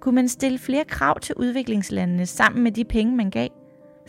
Kunne 0.00 0.14
man 0.14 0.28
stille 0.28 0.58
flere 0.58 0.84
krav 0.84 1.20
til 1.20 1.34
udviklingslandene 1.34 2.26
sammen 2.26 2.62
med 2.62 2.72
de 2.72 2.84
penge, 2.84 3.16
man 3.16 3.30
gav, 3.30 3.48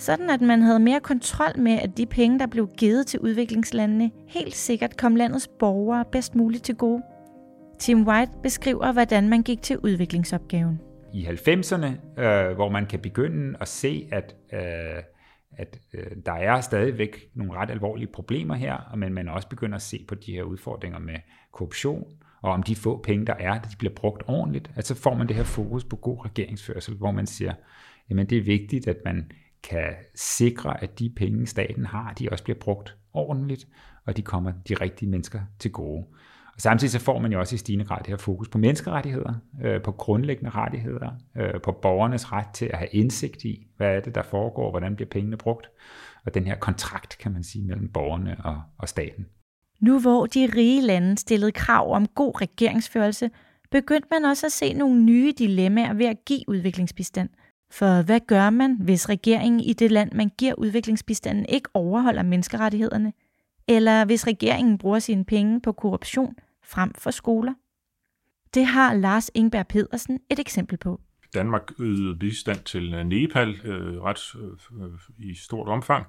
sådan 0.02 0.30
at 0.30 0.42
man 0.42 0.62
havde 0.62 0.80
mere 0.80 1.00
kontrol 1.00 1.60
med, 1.60 1.72
at 1.72 1.98
de 1.98 2.06
penge, 2.06 2.40
der 2.40 2.48
blev 2.48 2.70
givet 2.78 3.08
til 3.08 3.20
udviklingslandene, 3.20 4.12
helt 4.28 4.56
sikkert 4.56 4.98
kom 4.98 5.16
landets 5.16 5.48
borgere 5.60 6.06
bedst 6.12 6.36
muligt 6.36 6.64
til 6.64 6.76
gode. 6.76 7.02
Tim 7.80 8.08
White 8.08 8.32
beskriver, 8.44 8.94
hvordan 8.94 9.30
man 9.30 9.42
gik 9.44 9.62
til 9.62 9.78
udviklingsopgaven. 9.78 10.80
I 11.14 11.26
90'erne, 11.26 12.22
øh, 12.22 12.56
hvor 12.56 12.70
man 12.70 12.86
kan 12.86 13.00
begynde 13.00 13.58
at 13.62 13.68
se, 13.68 14.08
at, 14.12 14.36
øh, 14.54 15.04
at 15.58 15.80
øh, 15.94 16.06
der 16.26 16.34
er 16.34 16.62
stadigvæk 16.62 17.30
nogle 17.34 17.54
ret 17.54 17.72
alvorlige 17.72 18.08
problemer 18.08 18.56
her, 18.56 18.96
men 18.98 19.14
man 19.14 19.30
også 19.30 19.50
begynder 19.50 19.76
at 19.76 19.82
se 19.82 20.06
på 20.08 20.16
de 20.16 20.32
her 20.32 20.44
udfordringer 20.44 21.00
med 21.00 21.16
korruption, 21.52 22.04
og 22.42 22.52
om 22.52 22.64
de 22.64 22.76
få 22.76 23.02
penge, 23.04 23.26
der 23.26 23.36
er, 23.40 23.60
de 23.60 23.76
bliver 23.80 23.94
brugt 23.94 24.24
ordentligt, 24.28 24.72
at 24.76 24.88
så 24.88 24.96
får 24.96 25.16
man 25.16 25.28
det 25.28 25.36
her 25.36 25.44
fokus 25.44 25.84
på 25.84 25.96
god 25.96 26.26
regeringsførsel, 26.26 26.96
hvor 26.96 27.12
man 27.12 27.28
siger, 27.28 27.54
jamen 28.10 28.26
det 28.26 28.38
er 28.38 28.44
vigtigt, 28.44 28.88
at 28.88 28.98
man 29.06 29.32
kan 29.64 29.94
sikre, 30.16 30.84
at 30.84 31.00
de 31.00 31.10
penge, 31.16 31.48
staten 31.48 31.86
har, 31.86 32.14
de 32.14 32.30
også 32.32 32.44
bliver 32.44 32.60
brugt 32.60 32.98
ordentligt, 33.14 33.68
og 34.06 34.18
de 34.18 34.22
kommer 34.22 34.52
de 34.70 34.74
rigtige 34.74 35.10
mennesker 35.10 35.40
til 35.60 35.72
gode. 35.72 36.06
Og 36.56 36.62
samtidig 36.62 36.92
så 36.92 37.00
får 37.00 37.20
man 37.20 37.32
jo 37.32 37.40
også 37.40 37.56
i 37.56 37.58
stigende 37.58 37.86
grad 37.86 37.98
det 37.98 38.08
her 38.08 38.18
fokus 38.18 38.50
på 38.50 38.58
menneskerettigheder, 38.58 39.34
øh, 39.64 39.82
på 39.82 39.92
grundlæggende 39.92 40.50
rettigheder, 40.50 41.10
øh, 41.38 41.62
på 41.64 41.72
borgernes 41.72 42.32
ret 42.32 42.48
til 42.54 42.66
at 42.66 42.78
have 42.78 42.90
indsigt 42.92 43.44
i, 43.44 43.68
hvad 43.78 43.96
er 43.96 44.00
det, 44.00 44.16
der 44.16 44.24
foregår, 44.24 44.70
hvordan 44.70 44.96
bliver 44.96 45.10
pengene 45.10 45.38
brugt, 45.38 45.70
og 46.26 46.34
den 46.34 46.46
her 46.46 46.56
kontrakt, 46.56 47.18
kan 47.18 47.32
man 47.32 47.44
sige, 47.44 47.66
mellem 47.66 47.90
borgerne 47.90 48.38
og, 48.44 48.62
og 48.78 48.90
staten. 48.90 49.26
Nu 49.80 50.00
hvor 50.00 50.26
de 50.26 50.50
rige 50.56 50.82
lande 50.82 51.18
stillede 51.18 51.52
krav 51.52 51.94
om 51.94 52.08
god 52.08 52.42
regeringsførelse, 52.42 53.30
begyndte 53.72 54.08
man 54.12 54.26
også 54.26 54.46
at 54.46 54.52
se 54.52 54.74
nogle 54.74 55.04
nye 55.04 55.34
dilemmaer 55.38 55.94
ved 55.94 56.06
at 56.06 56.18
give 56.26 56.44
udviklingsbistand– 56.48 57.30
for 57.72 58.02
hvad 58.02 58.20
gør 58.28 58.50
man, 58.50 58.78
hvis 58.80 59.10
regeringen 59.10 59.60
i 59.60 59.74
det 59.74 59.92
land, 59.92 60.12
man 60.12 60.32
giver 60.38 60.54
udviklingsbistanden, 60.54 61.46
ikke 61.50 61.70
overholder 61.74 62.24
menneskerettighederne? 62.24 63.14
Eller 63.68 64.06
hvis 64.06 64.28
regeringen 64.28 64.78
bruger 64.78 65.00
sine 65.00 65.26
penge 65.26 65.62
på 65.62 65.72
korruption 65.72 66.36
frem 66.64 66.94
for 66.94 67.12
skoler? 67.12 67.54
Det 68.54 68.66
har 68.66 68.94
Lars 68.94 69.32
Ingberg 69.34 69.68
Pedersen 69.68 70.20
et 70.30 70.40
eksempel 70.40 70.78
på. 70.78 71.02
Danmark 71.34 71.72
ydede 71.80 72.16
bistand 72.16 72.60
til 72.60 72.94
øh, 72.94 73.06
Nepal 73.06 73.50
øh, 73.64 74.02
ret 74.02 74.36
øh, 74.42 75.26
i 75.30 75.36
stort 75.36 75.68
omfang, 75.68 76.06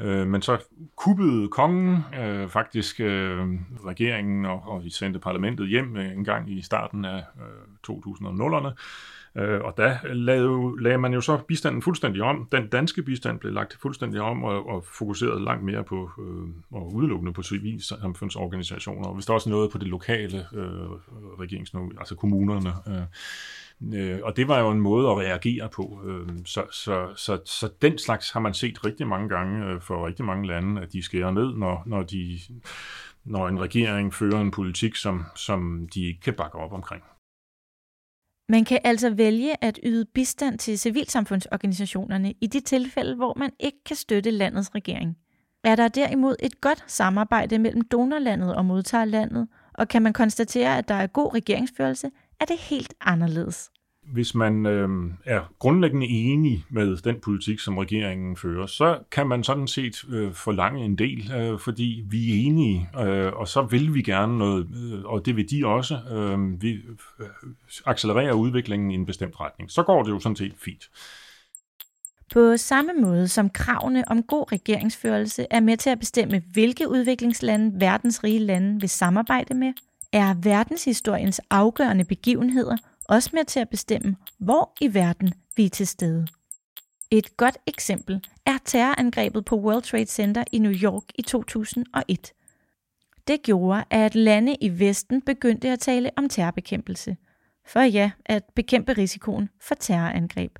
øh, 0.00 0.26
men 0.26 0.42
så 0.42 0.58
kuppede 0.96 1.48
kongen 1.48 2.04
øh, 2.20 2.48
faktisk 2.48 3.00
øh, 3.00 3.38
regeringen, 3.86 4.44
og, 4.44 4.62
og 4.66 4.84
vi 4.84 4.90
sendte 4.90 5.20
parlamentet 5.20 5.68
hjem 5.68 5.96
øh, 5.96 6.12
en 6.12 6.24
gang 6.24 6.52
i 6.52 6.62
starten 6.62 7.04
af 7.04 7.24
øh, 7.36 7.90
2000'erne, 7.90 8.72
Øh, 9.38 9.60
og 9.60 9.74
der 9.76 9.96
lagde, 10.14 10.82
lagde 10.82 10.98
man 10.98 11.14
jo 11.14 11.20
så 11.20 11.38
bistanden 11.48 11.82
fuldstændig 11.82 12.22
om. 12.22 12.48
Den 12.52 12.68
danske 12.68 13.02
bistand 13.02 13.38
blev 13.38 13.52
lagt 13.52 13.78
fuldstændig 13.82 14.20
om 14.20 14.44
og, 14.44 14.68
og 14.68 14.84
fokuseret 14.84 15.42
langt 15.42 15.64
mere 15.64 15.84
på 15.84 16.10
øh, 16.18 16.48
og 16.70 16.94
udelukkende 16.94 17.32
på 17.32 17.42
civilsamfundsorganisationer. 17.42 19.08
Og 19.08 19.14
hvis 19.14 19.26
der 19.26 19.34
også 19.34 19.50
noget 19.50 19.70
på 19.70 19.78
det 19.78 19.88
lokale 19.88 20.46
øh, 20.54 20.90
regeringsniveau, 21.40 21.90
altså 21.98 22.14
kommunerne. 22.14 22.72
Øh, 22.88 24.14
øh, 24.14 24.20
og 24.22 24.36
det 24.36 24.48
var 24.48 24.58
jo 24.60 24.70
en 24.70 24.80
måde 24.80 25.08
at 25.08 25.16
reagere 25.16 25.68
på. 25.68 26.00
Øh, 26.06 26.28
så, 26.44 26.62
så, 26.72 27.08
så, 27.16 27.40
så 27.44 27.68
den 27.82 27.98
slags 27.98 28.30
har 28.30 28.40
man 28.40 28.54
set 28.54 28.86
rigtig 28.86 29.06
mange 29.06 29.28
gange 29.28 29.66
øh, 29.66 29.80
for 29.80 30.06
rigtig 30.06 30.24
mange 30.24 30.46
lande, 30.46 30.82
at 30.82 30.92
de 30.92 31.02
skærer 31.02 31.30
ned, 31.30 31.56
når, 31.56 31.82
når 31.86 32.02
de 32.02 32.38
når 33.24 33.48
en 33.48 33.60
regering 33.60 34.14
fører 34.14 34.40
en 34.40 34.50
politik, 34.50 34.96
som, 34.96 35.24
som 35.34 35.88
de 35.94 36.06
ikke 36.06 36.20
kan 36.20 36.34
bakke 36.34 36.58
op 36.58 36.72
omkring. 36.72 37.02
Man 38.48 38.64
kan 38.64 38.78
altså 38.84 39.10
vælge 39.10 39.64
at 39.64 39.78
yde 39.82 40.04
bistand 40.04 40.58
til 40.58 40.78
civilsamfundsorganisationerne 40.78 42.34
i 42.40 42.46
de 42.46 42.60
tilfælde, 42.60 43.14
hvor 43.14 43.34
man 43.36 43.50
ikke 43.60 43.84
kan 43.84 43.96
støtte 43.96 44.30
landets 44.30 44.74
regering. 44.74 45.16
Er 45.64 45.76
der 45.76 45.88
derimod 45.88 46.36
et 46.42 46.60
godt 46.60 46.84
samarbejde 46.86 47.58
mellem 47.58 47.82
donorlandet 47.82 48.54
og 48.54 48.64
modtagerlandet, 48.64 49.48
og 49.74 49.88
kan 49.88 50.02
man 50.02 50.12
konstatere, 50.12 50.78
at 50.78 50.88
der 50.88 50.94
er 50.94 51.06
god 51.06 51.34
regeringsførelse, 51.34 52.10
er 52.40 52.44
det 52.44 52.56
helt 52.58 52.94
anderledes 53.00 53.70
hvis 54.12 54.34
man 54.34 54.66
øh, 54.66 54.88
er 55.24 55.40
grundlæggende 55.58 56.06
enig 56.06 56.64
med 56.70 56.96
den 56.96 57.20
politik, 57.20 57.60
som 57.60 57.78
regeringen 57.78 58.36
fører, 58.36 58.66
så 58.66 58.98
kan 59.10 59.26
man 59.26 59.44
sådan 59.44 59.66
set 59.66 60.04
øh, 60.08 60.32
forlange 60.32 60.84
en 60.84 60.96
del, 60.98 61.32
øh, 61.32 61.58
fordi 61.58 62.04
vi 62.10 62.30
er 62.30 62.46
enige, 62.46 62.88
øh, 63.00 63.32
og 63.32 63.48
så 63.48 63.62
vil 63.62 63.94
vi 63.94 64.02
gerne 64.02 64.38
noget, 64.38 64.66
øh, 64.92 65.04
og 65.04 65.26
det 65.26 65.36
vil 65.36 65.50
de 65.50 65.66
også. 65.66 65.98
Øh, 66.10 66.62
vi 66.62 66.72
øh, 67.20 67.26
accelererer 67.86 68.32
udviklingen 68.32 68.90
i 68.90 68.94
en 68.94 69.06
bestemt 69.06 69.40
retning. 69.40 69.70
Så 69.70 69.82
går 69.82 70.02
det 70.02 70.10
jo 70.10 70.20
sådan 70.20 70.36
set 70.36 70.54
fint. 70.58 70.90
På 72.32 72.56
samme 72.56 72.92
måde 73.02 73.28
som 73.28 73.50
kravene 73.50 74.04
om 74.08 74.22
god 74.22 74.52
regeringsførelse 74.52 75.46
er 75.50 75.60
med 75.60 75.76
til 75.76 75.90
at 75.90 75.98
bestemme, 75.98 76.42
hvilke 76.52 76.90
udviklingslande 76.90 77.80
verdens 77.80 78.24
rige 78.24 78.38
lande 78.38 78.80
vil 78.80 78.88
samarbejde 78.88 79.54
med, 79.54 79.72
er 80.12 80.34
verdenshistoriens 80.42 81.40
afgørende 81.50 82.04
begivenheder 82.04 82.76
også 83.08 83.30
med 83.32 83.44
til 83.44 83.60
at 83.60 83.68
bestemme, 83.68 84.16
hvor 84.38 84.72
i 84.80 84.94
verden 84.94 85.32
vi 85.56 85.64
er 85.64 85.70
til 85.70 85.86
stede. 85.86 86.26
Et 87.10 87.36
godt 87.36 87.58
eksempel 87.66 88.24
er 88.46 88.58
terrorangrebet 88.64 89.44
på 89.44 89.56
World 89.56 89.82
Trade 89.82 90.06
Center 90.06 90.44
i 90.52 90.58
New 90.58 90.72
York 90.72 91.02
i 91.14 91.22
2001. 91.22 92.32
Det 93.26 93.42
gjorde, 93.42 93.84
at 93.90 94.14
lande 94.14 94.56
i 94.60 94.80
Vesten 94.80 95.22
begyndte 95.22 95.68
at 95.68 95.80
tale 95.80 96.10
om 96.16 96.28
terrorbekæmpelse. 96.28 97.16
For 97.66 97.80
ja, 97.80 98.10
at 98.24 98.44
bekæmpe 98.54 98.92
risikoen 98.92 99.48
for 99.60 99.74
terrorangreb. 99.74 100.58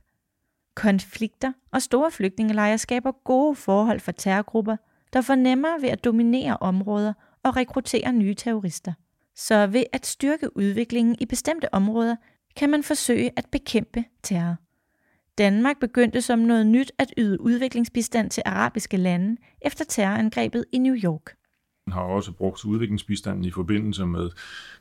Konflikter 0.75 1.53
og 1.73 1.83
store 1.83 2.11
flygtningelejre 2.11 2.79
skaber 2.79 3.13
gode 3.25 3.55
forhold 3.55 4.01
for 4.01 4.13
terrorgrupper, 4.13 4.77
der 5.13 5.21
får 5.21 5.35
nemmere 5.35 5.83
ved 5.83 5.89
at 5.89 6.05
dominere 6.05 6.57
områder 6.57 7.13
og 7.43 7.57
rekruttere 7.57 8.13
nye 8.13 8.35
terrorister. 8.35 8.93
Så 9.37 9.67
ved 9.67 9.85
at 9.93 10.07
styrke 10.07 10.57
udviklingen 10.57 11.17
i 11.21 11.27
bestemte 11.27 11.75
områder, 11.75 12.17
kan 12.57 12.71
man 12.71 12.83
forsøge 12.83 13.31
at 13.37 13.47
bekæmpe 13.53 14.05
terror. 14.23 14.57
Danmark 15.39 15.81
begyndte 15.81 16.23
som 16.23 16.39
noget 16.39 16.67
nyt 16.67 16.93
at 16.99 17.15
yde 17.19 17.41
udviklingsbistand 17.41 18.31
til 18.31 18.43
arabiske 18.47 18.97
lande 18.97 19.37
efter 19.61 19.85
terrorangrebet 19.85 20.65
i 20.73 20.79
New 20.79 20.95
York 20.95 21.37
har 21.93 22.01
også 22.01 22.33
brugt 22.33 22.65
udviklingsbistanden 22.65 23.45
i 23.45 23.51
forbindelse 23.51 24.07
med, 24.07 24.31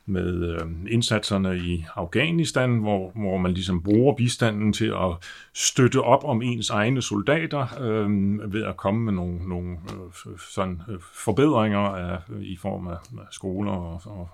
med 0.06 0.54
øh, 0.54 0.92
indsatserne 0.92 1.58
i 1.58 1.84
Afghanistan, 1.94 2.78
hvor, 2.78 3.12
hvor 3.14 3.36
man 3.36 3.52
ligesom 3.52 3.82
bruger 3.82 4.14
bistanden 4.14 4.72
til 4.72 4.86
at 4.86 5.28
støtte 5.54 6.00
op 6.00 6.24
om 6.24 6.42
ens 6.42 6.70
egne 6.70 7.02
soldater 7.02 7.66
øh, 7.80 8.52
ved 8.52 8.64
at 8.64 8.76
komme 8.76 9.04
med 9.04 9.12
nogle, 9.12 9.48
nogle 9.48 9.70
øh, 9.70 10.38
sådan, 10.54 10.82
øh, 10.88 10.96
forbedringer 11.00 11.78
af, 11.78 12.18
i 12.40 12.56
form 12.56 12.86
af 12.86 12.96
skoler 13.30 13.72
og, 13.72 14.00
og 14.04 14.28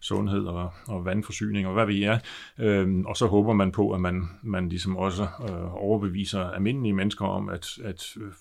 sundhed 0.00 0.44
og, 0.44 0.72
og 0.86 1.04
vandforsyning 1.04 1.66
og 1.66 1.74
hvad 1.74 1.86
vi 1.86 2.04
er. 2.04 2.18
Øh, 2.58 2.98
og 3.06 3.16
så 3.16 3.26
håber 3.26 3.52
man 3.52 3.72
på, 3.72 3.90
at 3.92 4.00
man, 4.00 4.28
man 4.42 4.68
ligesom 4.68 4.96
også 4.96 5.22
øh, 5.22 5.84
overbeviser 5.84 6.40
almindelige 6.40 6.92
mennesker 6.92 7.24
om, 7.24 7.48
at, 7.48 7.78
at 7.84 8.04
øh, 8.16 8.32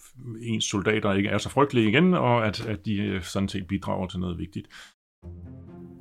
ens 0.42 0.64
soldater 0.64 1.14
ikke 1.14 1.30
er 1.30 1.38
så 1.38 1.50
frygtelige 1.50 1.90
igen, 1.90 2.14
og 2.14 2.48
at, 2.48 2.66
at 2.66 2.86
de 2.86 2.96
øh, 2.98 3.24
sådan 3.24 3.50
set 3.50 3.59
bidrager 3.68 4.08
til 4.08 4.20
noget 4.20 4.38
vigtigt. 4.38 4.68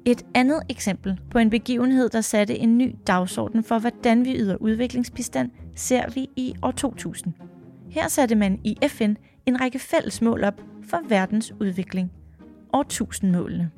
Et 0.06 0.22
andet 0.34 0.62
eksempel 0.68 1.20
på 1.30 1.38
en 1.38 1.50
begivenhed, 1.50 2.08
der 2.08 2.20
satte 2.20 2.58
en 2.58 2.78
ny 2.78 2.94
dagsorden 3.06 3.64
for, 3.64 3.78
hvordan 3.78 4.24
vi 4.24 4.36
yder 4.38 4.56
udviklingsbistand, 4.56 5.50
ser 5.74 6.10
vi 6.10 6.28
i 6.36 6.54
år 6.62 6.70
2000. 6.70 7.34
Her 7.90 8.08
satte 8.08 8.34
man 8.34 8.60
i 8.64 8.76
FN 8.88 9.14
en 9.46 9.60
række 9.60 9.78
fælles 9.78 10.22
mål 10.22 10.44
op 10.44 10.60
for 10.82 11.00
verdens 11.08 11.52
udvikling. 11.60 12.12
År 12.72 12.84
1000-målene. 12.92 13.70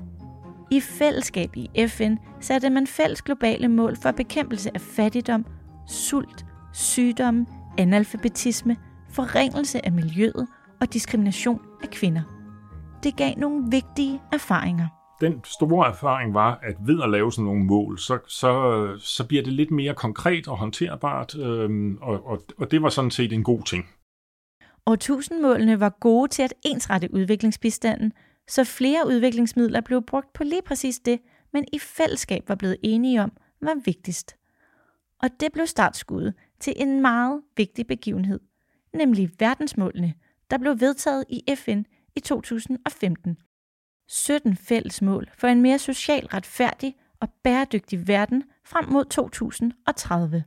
I 0.71 0.81
fællesskab 0.81 1.57
i 1.57 1.87
FN 1.89 2.15
satte 2.41 2.71
man 2.71 2.87
fælles 2.87 3.23
globale 3.23 3.69
mål 3.69 3.97
for 3.97 4.11
bekæmpelse 4.11 4.71
af 4.75 4.81
fattigdom, 4.81 5.47
sult, 5.89 6.47
sygdomme, 6.73 7.47
analfabetisme, 7.79 8.77
forringelse 9.11 9.85
af 9.87 9.93
miljøet 9.93 10.47
og 10.81 10.93
diskrimination 10.93 11.61
af 11.83 11.91
kvinder. 11.91 12.40
Det 13.03 13.17
gav 13.17 13.35
nogle 13.37 13.65
vigtige 13.71 14.21
erfaringer. 14.33 14.89
Den 15.21 15.45
store 15.45 15.89
erfaring 15.89 16.35
var, 16.35 16.59
at 16.63 16.77
ved 16.87 17.03
at 17.03 17.11
lave 17.11 17.33
sådan 17.33 17.45
nogle 17.45 17.65
mål, 17.65 17.99
så, 17.99 18.19
så, 18.29 18.89
så 18.99 19.27
bliver 19.27 19.43
det 19.43 19.53
lidt 19.53 19.71
mere 19.71 19.95
konkret 19.95 20.49
og 20.49 20.59
håndterbart, 20.59 21.39
øhm, 21.39 21.99
og, 22.01 22.27
og, 22.27 22.43
og 22.59 22.71
det 22.71 22.83
var 22.83 22.89
sådan 22.89 23.11
set 23.11 23.33
en 23.33 23.45
god 23.45 23.63
ting. 23.63 23.89
Årtusindmålene 24.87 25.81
var 25.81 25.97
gode 26.01 26.29
til 26.29 26.43
at 26.43 26.55
ensrette 26.63 27.15
udviklingsbistanden, 27.15 28.13
så 28.49 28.65
flere 28.65 29.07
udviklingsmidler 29.07 29.81
blev 29.81 30.03
brugt 30.03 30.33
på 30.33 30.45
lige 30.45 30.63
præcis 30.67 30.99
det, 30.99 31.21
men 31.53 31.65
i 31.73 31.79
fællesskab 31.79 32.49
var 32.49 32.55
blevet 32.55 32.77
enige 32.83 33.23
om, 33.23 33.33
var 33.63 33.83
vigtigst. 33.85 34.37
Og 35.23 35.29
det 35.41 35.53
blev 35.53 35.67
startskuddet 35.67 36.35
til 36.61 36.75
en 36.77 37.03
meget 37.03 37.43
vigtig 37.57 37.87
begivenhed, 37.87 38.41
nemlig 38.95 39.31
verdensmålene, 39.39 40.15
der 40.51 40.59
blev 40.59 40.81
vedtaget 40.81 41.25
i 41.29 41.55
FN 41.57 41.83
i 42.17 42.21
2015. 42.21 43.37
17 44.09 44.57
fælles 44.57 45.03
mål 45.03 45.27
for 45.39 45.47
en 45.47 45.63
mere 45.63 45.79
socialt 45.79 46.35
retfærdig 46.35 46.95
og 47.21 47.29
bæredygtig 47.45 48.09
verden 48.09 48.45
frem 48.67 48.89
mod 48.89 49.05
2030. 49.05 50.45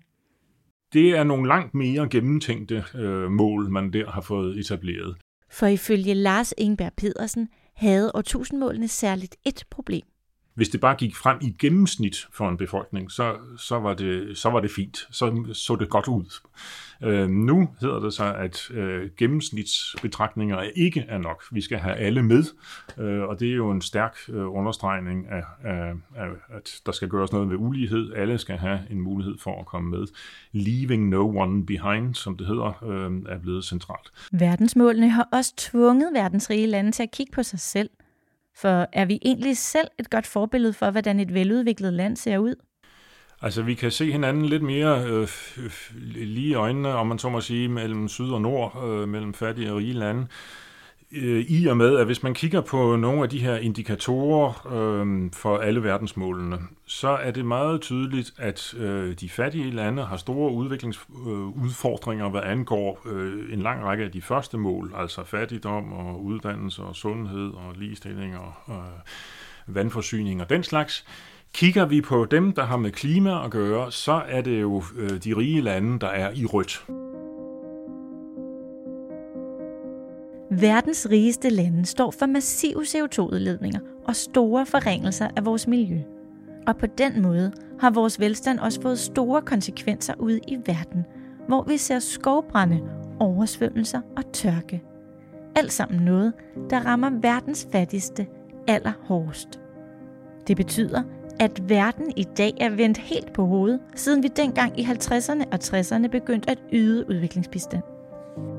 Det 0.93 1.09
er 1.09 1.23
nogle 1.23 1.47
langt 1.47 1.73
mere 1.73 2.09
gennemtænkte 2.09 2.83
øh, 2.95 3.31
mål, 3.31 3.69
man 3.69 3.93
der 3.93 4.11
har 4.11 4.21
fået 4.21 4.59
etableret. 4.59 5.17
For 5.49 5.65
ifølge 5.67 6.13
Lars 6.13 6.53
Ingberg 6.57 6.93
Pedersen 6.97 7.49
havde 7.75 8.11
årtusindmålene 8.13 8.87
særligt 8.87 9.35
et 9.45 9.63
problem. 9.69 10.05
Hvis 10.55 10.69
det 10.69 10.81
bare 10.81 10.95
gik 10.95 11.15
frem 11.15 11.37
i 11.41 11.55
gennemsnit 11.59 12.27
for 12.31 12.49
en 12.49 12.57
befolkning, 12.57 13.11
så, 13.11 13.35
så, 13.57 13.79
var, 13.79 13.93
det, 13.93 14.37
så 14.37 14.49
var 14.49 14.59
det 14.59 14.71
fint. 14.71 14.97
Så 15.11 15.45
så 15.53 15.75
det 15.75 15.89
godt 15.89 16.07
ud. 16.07 16.39
Øh, 17.03 17.29
nu 17.29 17.69
hedder 17.81 17.99
det 17.99 18.13
så, 18.13 18.33
at 18.33 18.71
øh, 18.71 19.09
gennemsnitsbetragtninger 19.17 20.61
ikke 20.75 21.05
er 21.07 21.17
nok. 21.17 21.43
Vi 21.51 21.61
skal 21.61 21.77
have 21.77 21.95
alle 21.95 22.23
med, 22.23 22.43
øh, 22.97 23.21
og 23.21 23.39
det 23.39 23.49
er 23.49 23.55
jo 23.55 23.71
en 23.71 23.81
stærk 23.81 24.17
øh, 24.29 24.55
understregning 24.55 25.27
af, 25.29 25.43
af, 25.63 25.93
af, 26.15 26.27
at 26.49 26.81
der 26.85 26.91
skal 26.91 27.07
gøres 27.07 27.31
noget 27.31 27.49
ved 27.49 27.57
ulighed. 27.57 28.13
Alle 28.15 28.37
skal 28.37 28.57
have 28.57 28.79
en 28.89 29.01
mulighed 29.01 29.37
for 29.39 29.59
at 29.59 29.65
komme 29.65 29.89
med. 29.89 30.07
Leaving 30.51 31.09
no 31.09 31.37
one 31.37 31.65
behind, 31.65 32.15
som 32.15 32.37
det 32.37 32.47
hedder, 32.47 32.83
øh, 32.83 33.33
er 33.33 33.39
blevet 33.39 33.65
centralt. 33.65 34.11
Verdensmålene 34.31 35.09
har 35.09 35.29
også 35.31 35.53
tvunget 35.57 36.13
verdens 36.13 36.49
rige 36.49 36.67
lande 36.67 36.91
til 36.91 37.03
at 37.03 37.11
kigge 37.11 37.31
på 37.31 37.43
sig 37.43 37.59
selv. 37.59 37.89
For 38.55 38.87
er 38.93 39.05
vi 39.05 39.19
egentlig 39.21 39.57
selv 39.57 39.87
et 39.99 40.09
godt 40.09 40.27
forbillede 40.27 40.73
for, 40.73 40.91
hvordan 40.91 41.19
et 41.19 41.33
veludviklet 41.33 41.93
land 41.93 42.17
ser 42.17 42.37
ud? 42.37 42.55
Altså, 43.41 43.61
vi 43.61 43.73
kan 43.73 43.91
se 43.91 44.11
hinanden 44.11 44.45
lidt 44.45 44.63
mere 44.63 45.03
øh, 45.05 45.27
lige 46.15 46.47
i 46.47 46.53
øjnene, 46.53 46.89
om 46.89 47.07
man 47.07 47.19
så 47.19 47.29
må 47.29 47.41
sige, 47.41 47.67
mellem 47.67 48.07
syd 48.07 48.29
og 48.29 48.41
nord, 48.41 48.83
øh, 48.87 49.07
mellem 49.07 49.33
fattige 49.33 49.71
og 49.71 49.77
rige 49.77 49.93
lande. 49.93 50.27
Øh, 51.15 51.45
I 51.47 51.65
og 51.65 51.77
med, 51.77 51.97
at 51.97 52.05
hvis 52.05 52.23
man 52.23 52.33
kigger 52.33 52.61
på 52.61 52.95
nogle 52.95 53.23
af 53.23 53.29
de 53.29 53.39
her 53.39 53.55
indikatorer 53.55 54.67
øh, 54.73 55.31
for 55.33 55.57
alle 55.57 55.83
verdensmålene, 55.83 56.57
så 56.85 57.07
er 57.09 57.31
det 57.31 57.45
meget 57.45 57.81
tydeligt, 57.81 58.33
at 58.37 58.73
øh, 58.77 59.13
de 59.13 59.29
fattige 59.29 59.71
lande 59.71 60.03
har 60.03 60.17
store 60.17 60.51
udviklingsudfordringer, 60.51 62.25
øh, 62.25 62.31
hvad 62.31 62.41
angår 62.43 63.01
øh, 63.05 63.53
en 63.53 63.61
lang 63.61 63.83
række 63.83 64.03
af 64.03 64.11
de 64.11 64.21
første 64.21 64.57
mål, 64.57 64.93
altså 64.97 65.23
fattigdom 65.23 65.93
og 65.93 66.23
uddannelse 66.23 66.81
og 66.81 66.95
sundhed 66.95 67.51
og 67.53 67.73
ligestilling 67.75 68.37
og 68.37 68.53
øh, 68.69 69.75
vandforsyning 69.75 70.41
og 70.41 70.49
den 70.49 70.63
slags. 70.63 71.05
Kigger 71.53 71.85
vi 71.85 72.01
på 72.01 72.25
dem, 72.25 72.51
der 72.51 72.65
har 72.65 72.77
med 72.77 72.91
klima 72.91 73.45
at 73.45 73.51
gøre, 73.51 73.91
så 73.91 74.21
er 74.27 74.41
det 74.41 74.61
jo 74.61 74.83
øh, 74.97 75.09
de 75.09 75.33
rige 75.37 75.61
lande, 75.61 75.99
der 75.99 76.07
er 76.07 76.31
i 76.35 76.45
rødt. 76.45 76.85
Verdens 80.59 81.07
rigeste 81.09 81.49
lande 81.49 81.85
står 81.85 82.11
for 82.11 82.25
massive 82.25 82.81
CO2-udledninger 82.81 83.79
og 84.05 84.15
store 84.15 84.65
forringelser 84.65 85.27
af 85.35 85.45
vores 85.45 85.67
miljø. 85.67 85.99
Og 86.67 86.77
på 86.77 86.85
den 86.85 87.21
måde 87.21 87.51
har 87.79 87.89
vores 87.89 88.19
velstand 88.19 88.59
også 88.59 88.81
fået 88.81 88.99
store 88.99 89.41
konsekvenser 89.41 90.13
ude 90.19 90.39
i 90.47 90.57
verden, 90.65 91.05
hvor 91.47 91.63
vi 91.63 91.77
ser 91.77 91.99
skovbrænde, 91.99 92.81
oversvømmelser 93.19 94.01
og 94.17 94.31
tørke. 94.33 94.83
Alt 95.55 95.71
sammen 95.71 96.01
noget, 96.01 96.33
der 96.69 96.79
rammer 96.79 97.09
verdens 97.09 97.67
fattigste 97.71 98.27
allerhårdest. 98.67 99.59
Det 100.47 100.57
betyder, 100.57 101.03
at 101.39 101.69
verden 101.69 102.13
i 102.15 102.23
dag 102.23 102.53
er 102.59 102.69
vendt 102.69 102.97
helt 102.97 103.33
på 103.33 103.45
hovedet, 103.45 103.79
siden 103.95 104.23
vi 104.23 104.27
dengang 104.27 104.79
i 104.79 104.83
50'erne 104.83 105.43
og 105.51 105.59
60'erne 105.63 106.07
begyndte 106.07 106.49
at 106.49 106.59
yde 106.73 107.09
udviklingsbistand. 107.09 107.92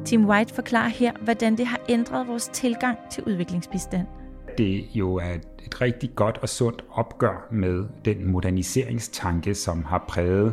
Tim 0.04 0.28
White 0.28 0.54
forklarer 0.54 0.88
her, 0.88 1.12
hvordan 1.24 1.56
det 1.56 1.66
har 1.66 1.80
ændret 1.88 2.28
vores 2.28 2.48
tilgang 2.48 2.98
til 3.10 3.24
udviklingsbistand. 3.24 4.06
Det 4.58 4.84
jo 4.94 5.14
er 5.14 5.34
et 5.66 5.80
rigtig 5.80 6.10
godt 6.14 6.38
og 6.42 6.48
sundt 6.48 6.84
opgør 6.90 7.48
med 7.50 7.84
den 8.04 8.30
moderniseringstanke, 8.30 9.54
som 9.54 9.84
har 9.84 10.04
præget 10.08 10.52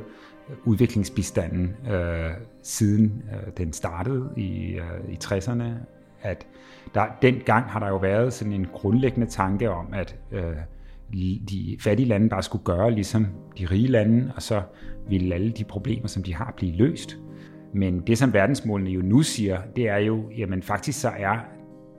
øh, 0.49 0.55
udviklingsbistanden 0.65 1.75
øh, 1.91 2.31
siden 2.63 3.23
øh, 3.31 3.51
den 3.57 3.73
startede 3.73 4.29
i, 4.37 4.73
øh, 4.73 5.13
i 5.13 5.17
60'erne. 5.23 5.63
At 6.21 6.47
der, 6.93 7.05
dengang 7.21 7.65
har 7.65 7.79
der 7.79 7.87
jo 7.87 7.97
været 7.97 8.33
sådan 8.33 8.53
en 8.53 8.67
grundlæggende 8.73 9.27
tanke 9.27 9.69
om, 9.69 9.93
at 9.93 10.15
øh, 10.31 10.55
de 11.49 11.77
fattige 11.79 12.07
lande 12.07 12.29
bare 12.29 12.43
skulle 12.43 12.63
gøre 12.63 12.91
ligesom 12.91 13.27
de 13.57 13.65
rige 13.65 13.87
lande, 13.87 14.31
og 14.35 14.41
så 14.41 14.61
ville 15.09 15.35
alle 15.35 15.51
de 15.51 15.63
problemer, 15.63 16.07
som 16.07 16.23
de 16.23 16.35
har, 16.35 16.53
blive 16.57 16.75
løst. 16.75 17.17
Men 17.73 18.07
det, 18.07 18.17
som 18.17 18.33
verdensmålene 18.33 18.89
jo 18.89 19.01
nu 19.01 19.21
siger, 19.21 19.61
det 19.75 19.87
er 19.87 19.97
jo, 19.97 20.29
jamen 20.37 20.63
faktisk 20.63 21.01
så 21.01 21.09
er 21.09 21.39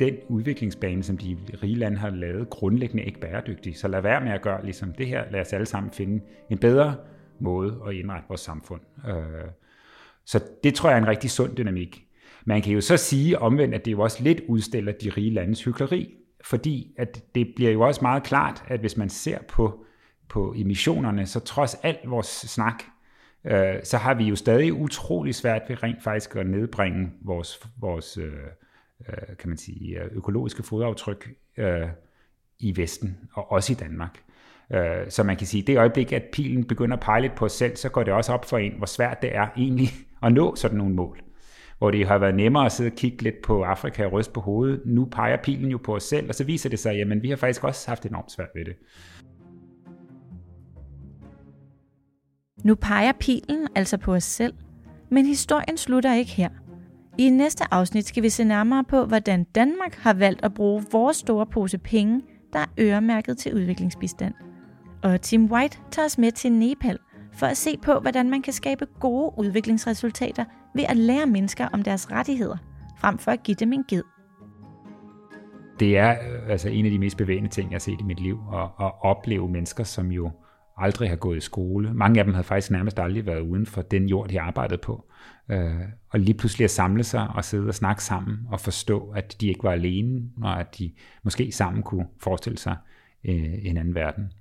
den 0.00 0.14
udviklingsbane, 0.28 1.02
som 1.02 1.18
de 1.18 1.36
rige 1.62 1.74
lande 1.74 1.98
har 1.98 2.10
lavet, 2.10 2.50
grundlæggende 2.50 3.04
ikke 3.04 3.20
bæredygtig. 3.20 3.76
Så 3.76 3.88
lad 3.88 4.02
være 4.02 4.20
med 4.20 4.32
at 4.32 4.42
gøre 4.42 4.64
ligesom 4.64 4.92
det 4.92 5.06
her. 5.06 5.24
Lad 5.30 5.40
os 5.40 5.52
alle 5.52 5.66
sammen 5.66 5.92
finde 5.92 6.24
en 6.50 6.58
bedre 6.58 6.96
måde 7.40 7.80
at 7.88 7.94
indrette 7.94 8.24
vores 8.28 8.40
samfund. 8.40 8.80
Øh, 9.08 9.50
så 10.24 10.44
det 10.64 10.74
tror 10.74 10.90
jeg 10.90 10.96
er 10.96 11.02
en 11.02 11.08
rigtig 11.08 11.30
sund 11.30 11.56
dynamik. 11.56 12.04
Man 12.44 12.62
kan 12.62 12.72
jo 12.72 12.80
så 12.80 12.96
sige 12.96 13.38
omvendt, 13.38 13.74
at 13.74 13.84
det 13.84 13.92
jo 13.92 14.00
også 14.00 14.22
lidt 14.22 14.40
udstiller 14.48 14.92
de 14.92 15.10
rige 15.10 15.30
landes 15.30 15.64
hykleri, 15.64 16.14
fordi 16.44 16.94
at 16.98 17.24
det 17.34 17.52
bliver 17.56 17.70
jo 17.70 17.80
også 17.80 18.00
meget 18.02 18.22
klart, 18.22 18.64
at 18.68 18.80
hvis 18.80 18.96
man 18.96 19.08
ser 19.08 19.38
på, 19.48 19.84
på 20.28 20.54
emissionerne, 20.56 21.26
så 21.26 21.40
trods 21.40 21.74
alt 21.74 21.98
vores 22.06 22.26
snak, 22.26 22.82
øh, 23.44 23.74
så 23.84 23.96
har 23.96 24.14
vi 24.14 24.24
jo 24.24 24.36
stadig 24.36 24.72
utrolig 24.72 25.34
svært 25.34 25.62
ved 25.68 25.82
rent 25.82 26.02
faktisk 26.02 26.36
at 26.36 26.46
nedbringe 26.46 27.10
vores, 27.20 27.60
vores 27.80 28.18
øh, 28.18 28.32
øh, 29.08 29.36
kan 29.38 29.48
man 29.48 29.58
sige, 29.58 30.00
øh, 30.00 30.08
økologiske 30.12 30.62
fodaftryk 30.62 31.30
øh, 31.56 31.88
i 32.58 32.76
Vesten, 32.76 33.18
og 33.32 33.52
også 33.52 33.72
i 33.72 33.76
Danmark. 33.76 34.22
Øh, 34.72 35.10
så 35.10 35.22
man 35.22 35.36
kan 35.36 35.46
sige, 35.46 35.60
at 35.60 35.66
det 35.66 35.78
øjeblik, 35.78 36.12
at 36.12 36.22
pilen 36.32 36.64
begynder 36.64 36.96
at 36.96 37.02
pege 37.02 37.20
lidt 37.20 37.34
på 37.34 37.44
os 37.44 37.52
selv, 37.52 37.76
så 37.76 37.88
går 37.88 38.02
det 38.02 38.12
også 38.12 38.32
op 38.32 38.44
for 38.44 38.58
en, 38.58 38.72
hvor 38.72 38.86
svært 38.86 39.22
det 39.22 39.36
er 39.36 39.46
egentlig 39.56 39.88
at 40.24 40.32
nå 40.32 40.56
sådan 40.56 40.78
nogle 40.78 40.94
mål 40.94 41.22
hvor 41.82 41.90
det 41.90 42.06
har 42.06 42.18
været 42.18 42.34
nemmere 42.34 42.66
at 42.66 42.72
sidde 42.72 42.88
og 42.88 42.96
kigge 42.96 43.22
lidt 43.22 43.42
på 43.44 43.62
Afrika 43.62 44.04
og 44.04 44.12
ryste 44.12 44.32
på 44.32 44.40
hovedet. 44.40 44.82
Nu 44.84 45.04
peger 45.04 45.36
pilen 45.36 45.70
jo 45.70 45.78
på 45.78 45.94
os 45.94 46.02
selv, 46.02 46.28
og 46.28 46.34
så 46.34 46.44
viser 46.44 46.68
det 46.68 46.78
sig, 46.78 47.00
at 47.00 47.22
vi 47.22 47.28
har 47.28 47.36
faktisk 47.36 47.64
også 47.64 47.88
haft 47.88 48.06
enormt 48.06 48.32
svært 48.32 48.48
ved 48.54 48.64
det. 48.64 48.74
Nu 52.64 52.74
peger 52.74 53.12
pilen 53.20 53.68
altså 53.74 53.96
på 53.96 54.14
os 54.14 54.24
selv, 54.24 54.54
men 55.10 55.26
historien 55.26 55.76
slutter 55.76 56.14
ikke 56.14 56.30
her. 56.30 56.48
I 57.18 57.30
næste 57.30 57.64
afsnit 57.70 58.06
skal 58.06 58.22
vi 58.22 58.28
se 58.28 58.44
nærmere 58.44 58.84
på, 58.84 59.04
hvordan 59.04 59.44
Danmark 59.44 59.94
har 59.94 60.14
valgt 60.14 60.44
at 60.44 60.54
bruge 60.54 60.84
vores 60.92 61.16
store 61.16 61.46
pose 61.46 61.78
penge, 61.78 62.22
der 62.52 62.58
er 62.58 62.66
øremærket 62.78 63.38
til 63.38 63.54
udviklingsbistand. 63.54 64.34
Og 65.02 65.20
Tim 65.20 65.52
White 65.52 65.78
tager 65.90 66.06
os 66.06 66.18
med 66.18 66.32
til 66.32 66.52
Nepal 66.52 66.98
for 67.32 67.46
at 67.46 67.56
se 67.56 67.76
på, 67.82 67.98
hvordan 67.98 68.30
man 68.30 68.42
kan 68.42 68.52
skabe 68.52 68.86
gode 69.00 69.32
udviklingsresultater 69.38 70.44
ved 70.74 70.84
at 70.88 70.96
lære 70.96 71.26
mennesker 71.26 71.68
om 71.72 71.82
deres 71.82 72.10
rettigheder, 72.10 72.56
frem 72.98 73.18
for 73.18 73.30
at 73.30 73.42
give 73.42 73.54
dem 73.54 73.72
en 73.72 73.84
ged. 73.88 74.02
Det 75.80 75.98
er 75.98 76.10
øh, 76.10 76.50
altså 76.50 76.68
en 76.68 76.84
af 76.84 76.90
de 76.90 76.98
mest 76.98 77.16
bevægende 77.16 77.48
ting, 77.48 77.70
jeg 77.70 77.74
har 77.74 77.80
set 77.80 78.00
i 78.00 78.04
mit 78.04 78.20
liv, 78.20 78.38
at, 78.52 78.86
at 78.86 78.92
opleve 79.00 79.48
mennesker, 79.48 79.84
som 79.84 80.12
jo 80.12 80.30
aldrig 80.76 81.08
har 81.08 81.16
gået 81.16 81.36
i 81.36 81.40
skole. 81.40 81.94
Mange 81.94 82.18
af 82.18 82.24
dem 82.24 82.34
havde 82.34 82.44
faktisk 82.44 82.70
nærmest 82.70 82.98
aldrig 82.98 83.26
været 83.26 83.40
uden 83.40 83.66
for 83.66 83.82
den 83.82 84.08
jord, 84.08 84.28
de 84.28 84.40
arbejdede 84.40 84.78
på. 84.78 85.10
Øh, 85.50 85.80
og 86.10 86.20
lige 86.20 86.34
pludselig 86.34 86.64
at 86.64 86.70
samle 86.70 87.04
sig 87.04 87.28
og 87.28 87.44
sidde 87.44 87.68
og 87.68 87.74
snakke 87.74 88.04
sammen 88.04 88.38
og 88.50 88.60
forstå, 88.60 89.12
at 89.16 89.36
de 89.40 89.48
ikke 89.48 89.62
var 89.62 89.72
alene, 89.72 90.22
og 90.42 90.60
at 90.60 90.78
de 90.78 90.92
måske 91.22 91.52
sammen 91.52 91.82
kunne 91.82 92.06
forestille 92.20 92.58
sig 92.58 92.76
øh, 93.24 93.54
en 93.62 93.76
anden 93.76 93.94
verden. 93.94 94.32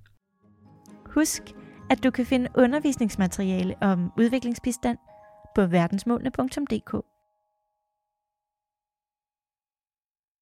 Husk, 1.05 1.43
at 1.89 2.03
du 2.03 2.11
kan 2.11 2.25
finde 2.25 2.47
undervisningsmateriale 2.57 3.75
om 3.81 4.11
udviklingsbistand 4.17 4.97
på 5.55 5.65
verdensmålene.dk. 5.65 7.10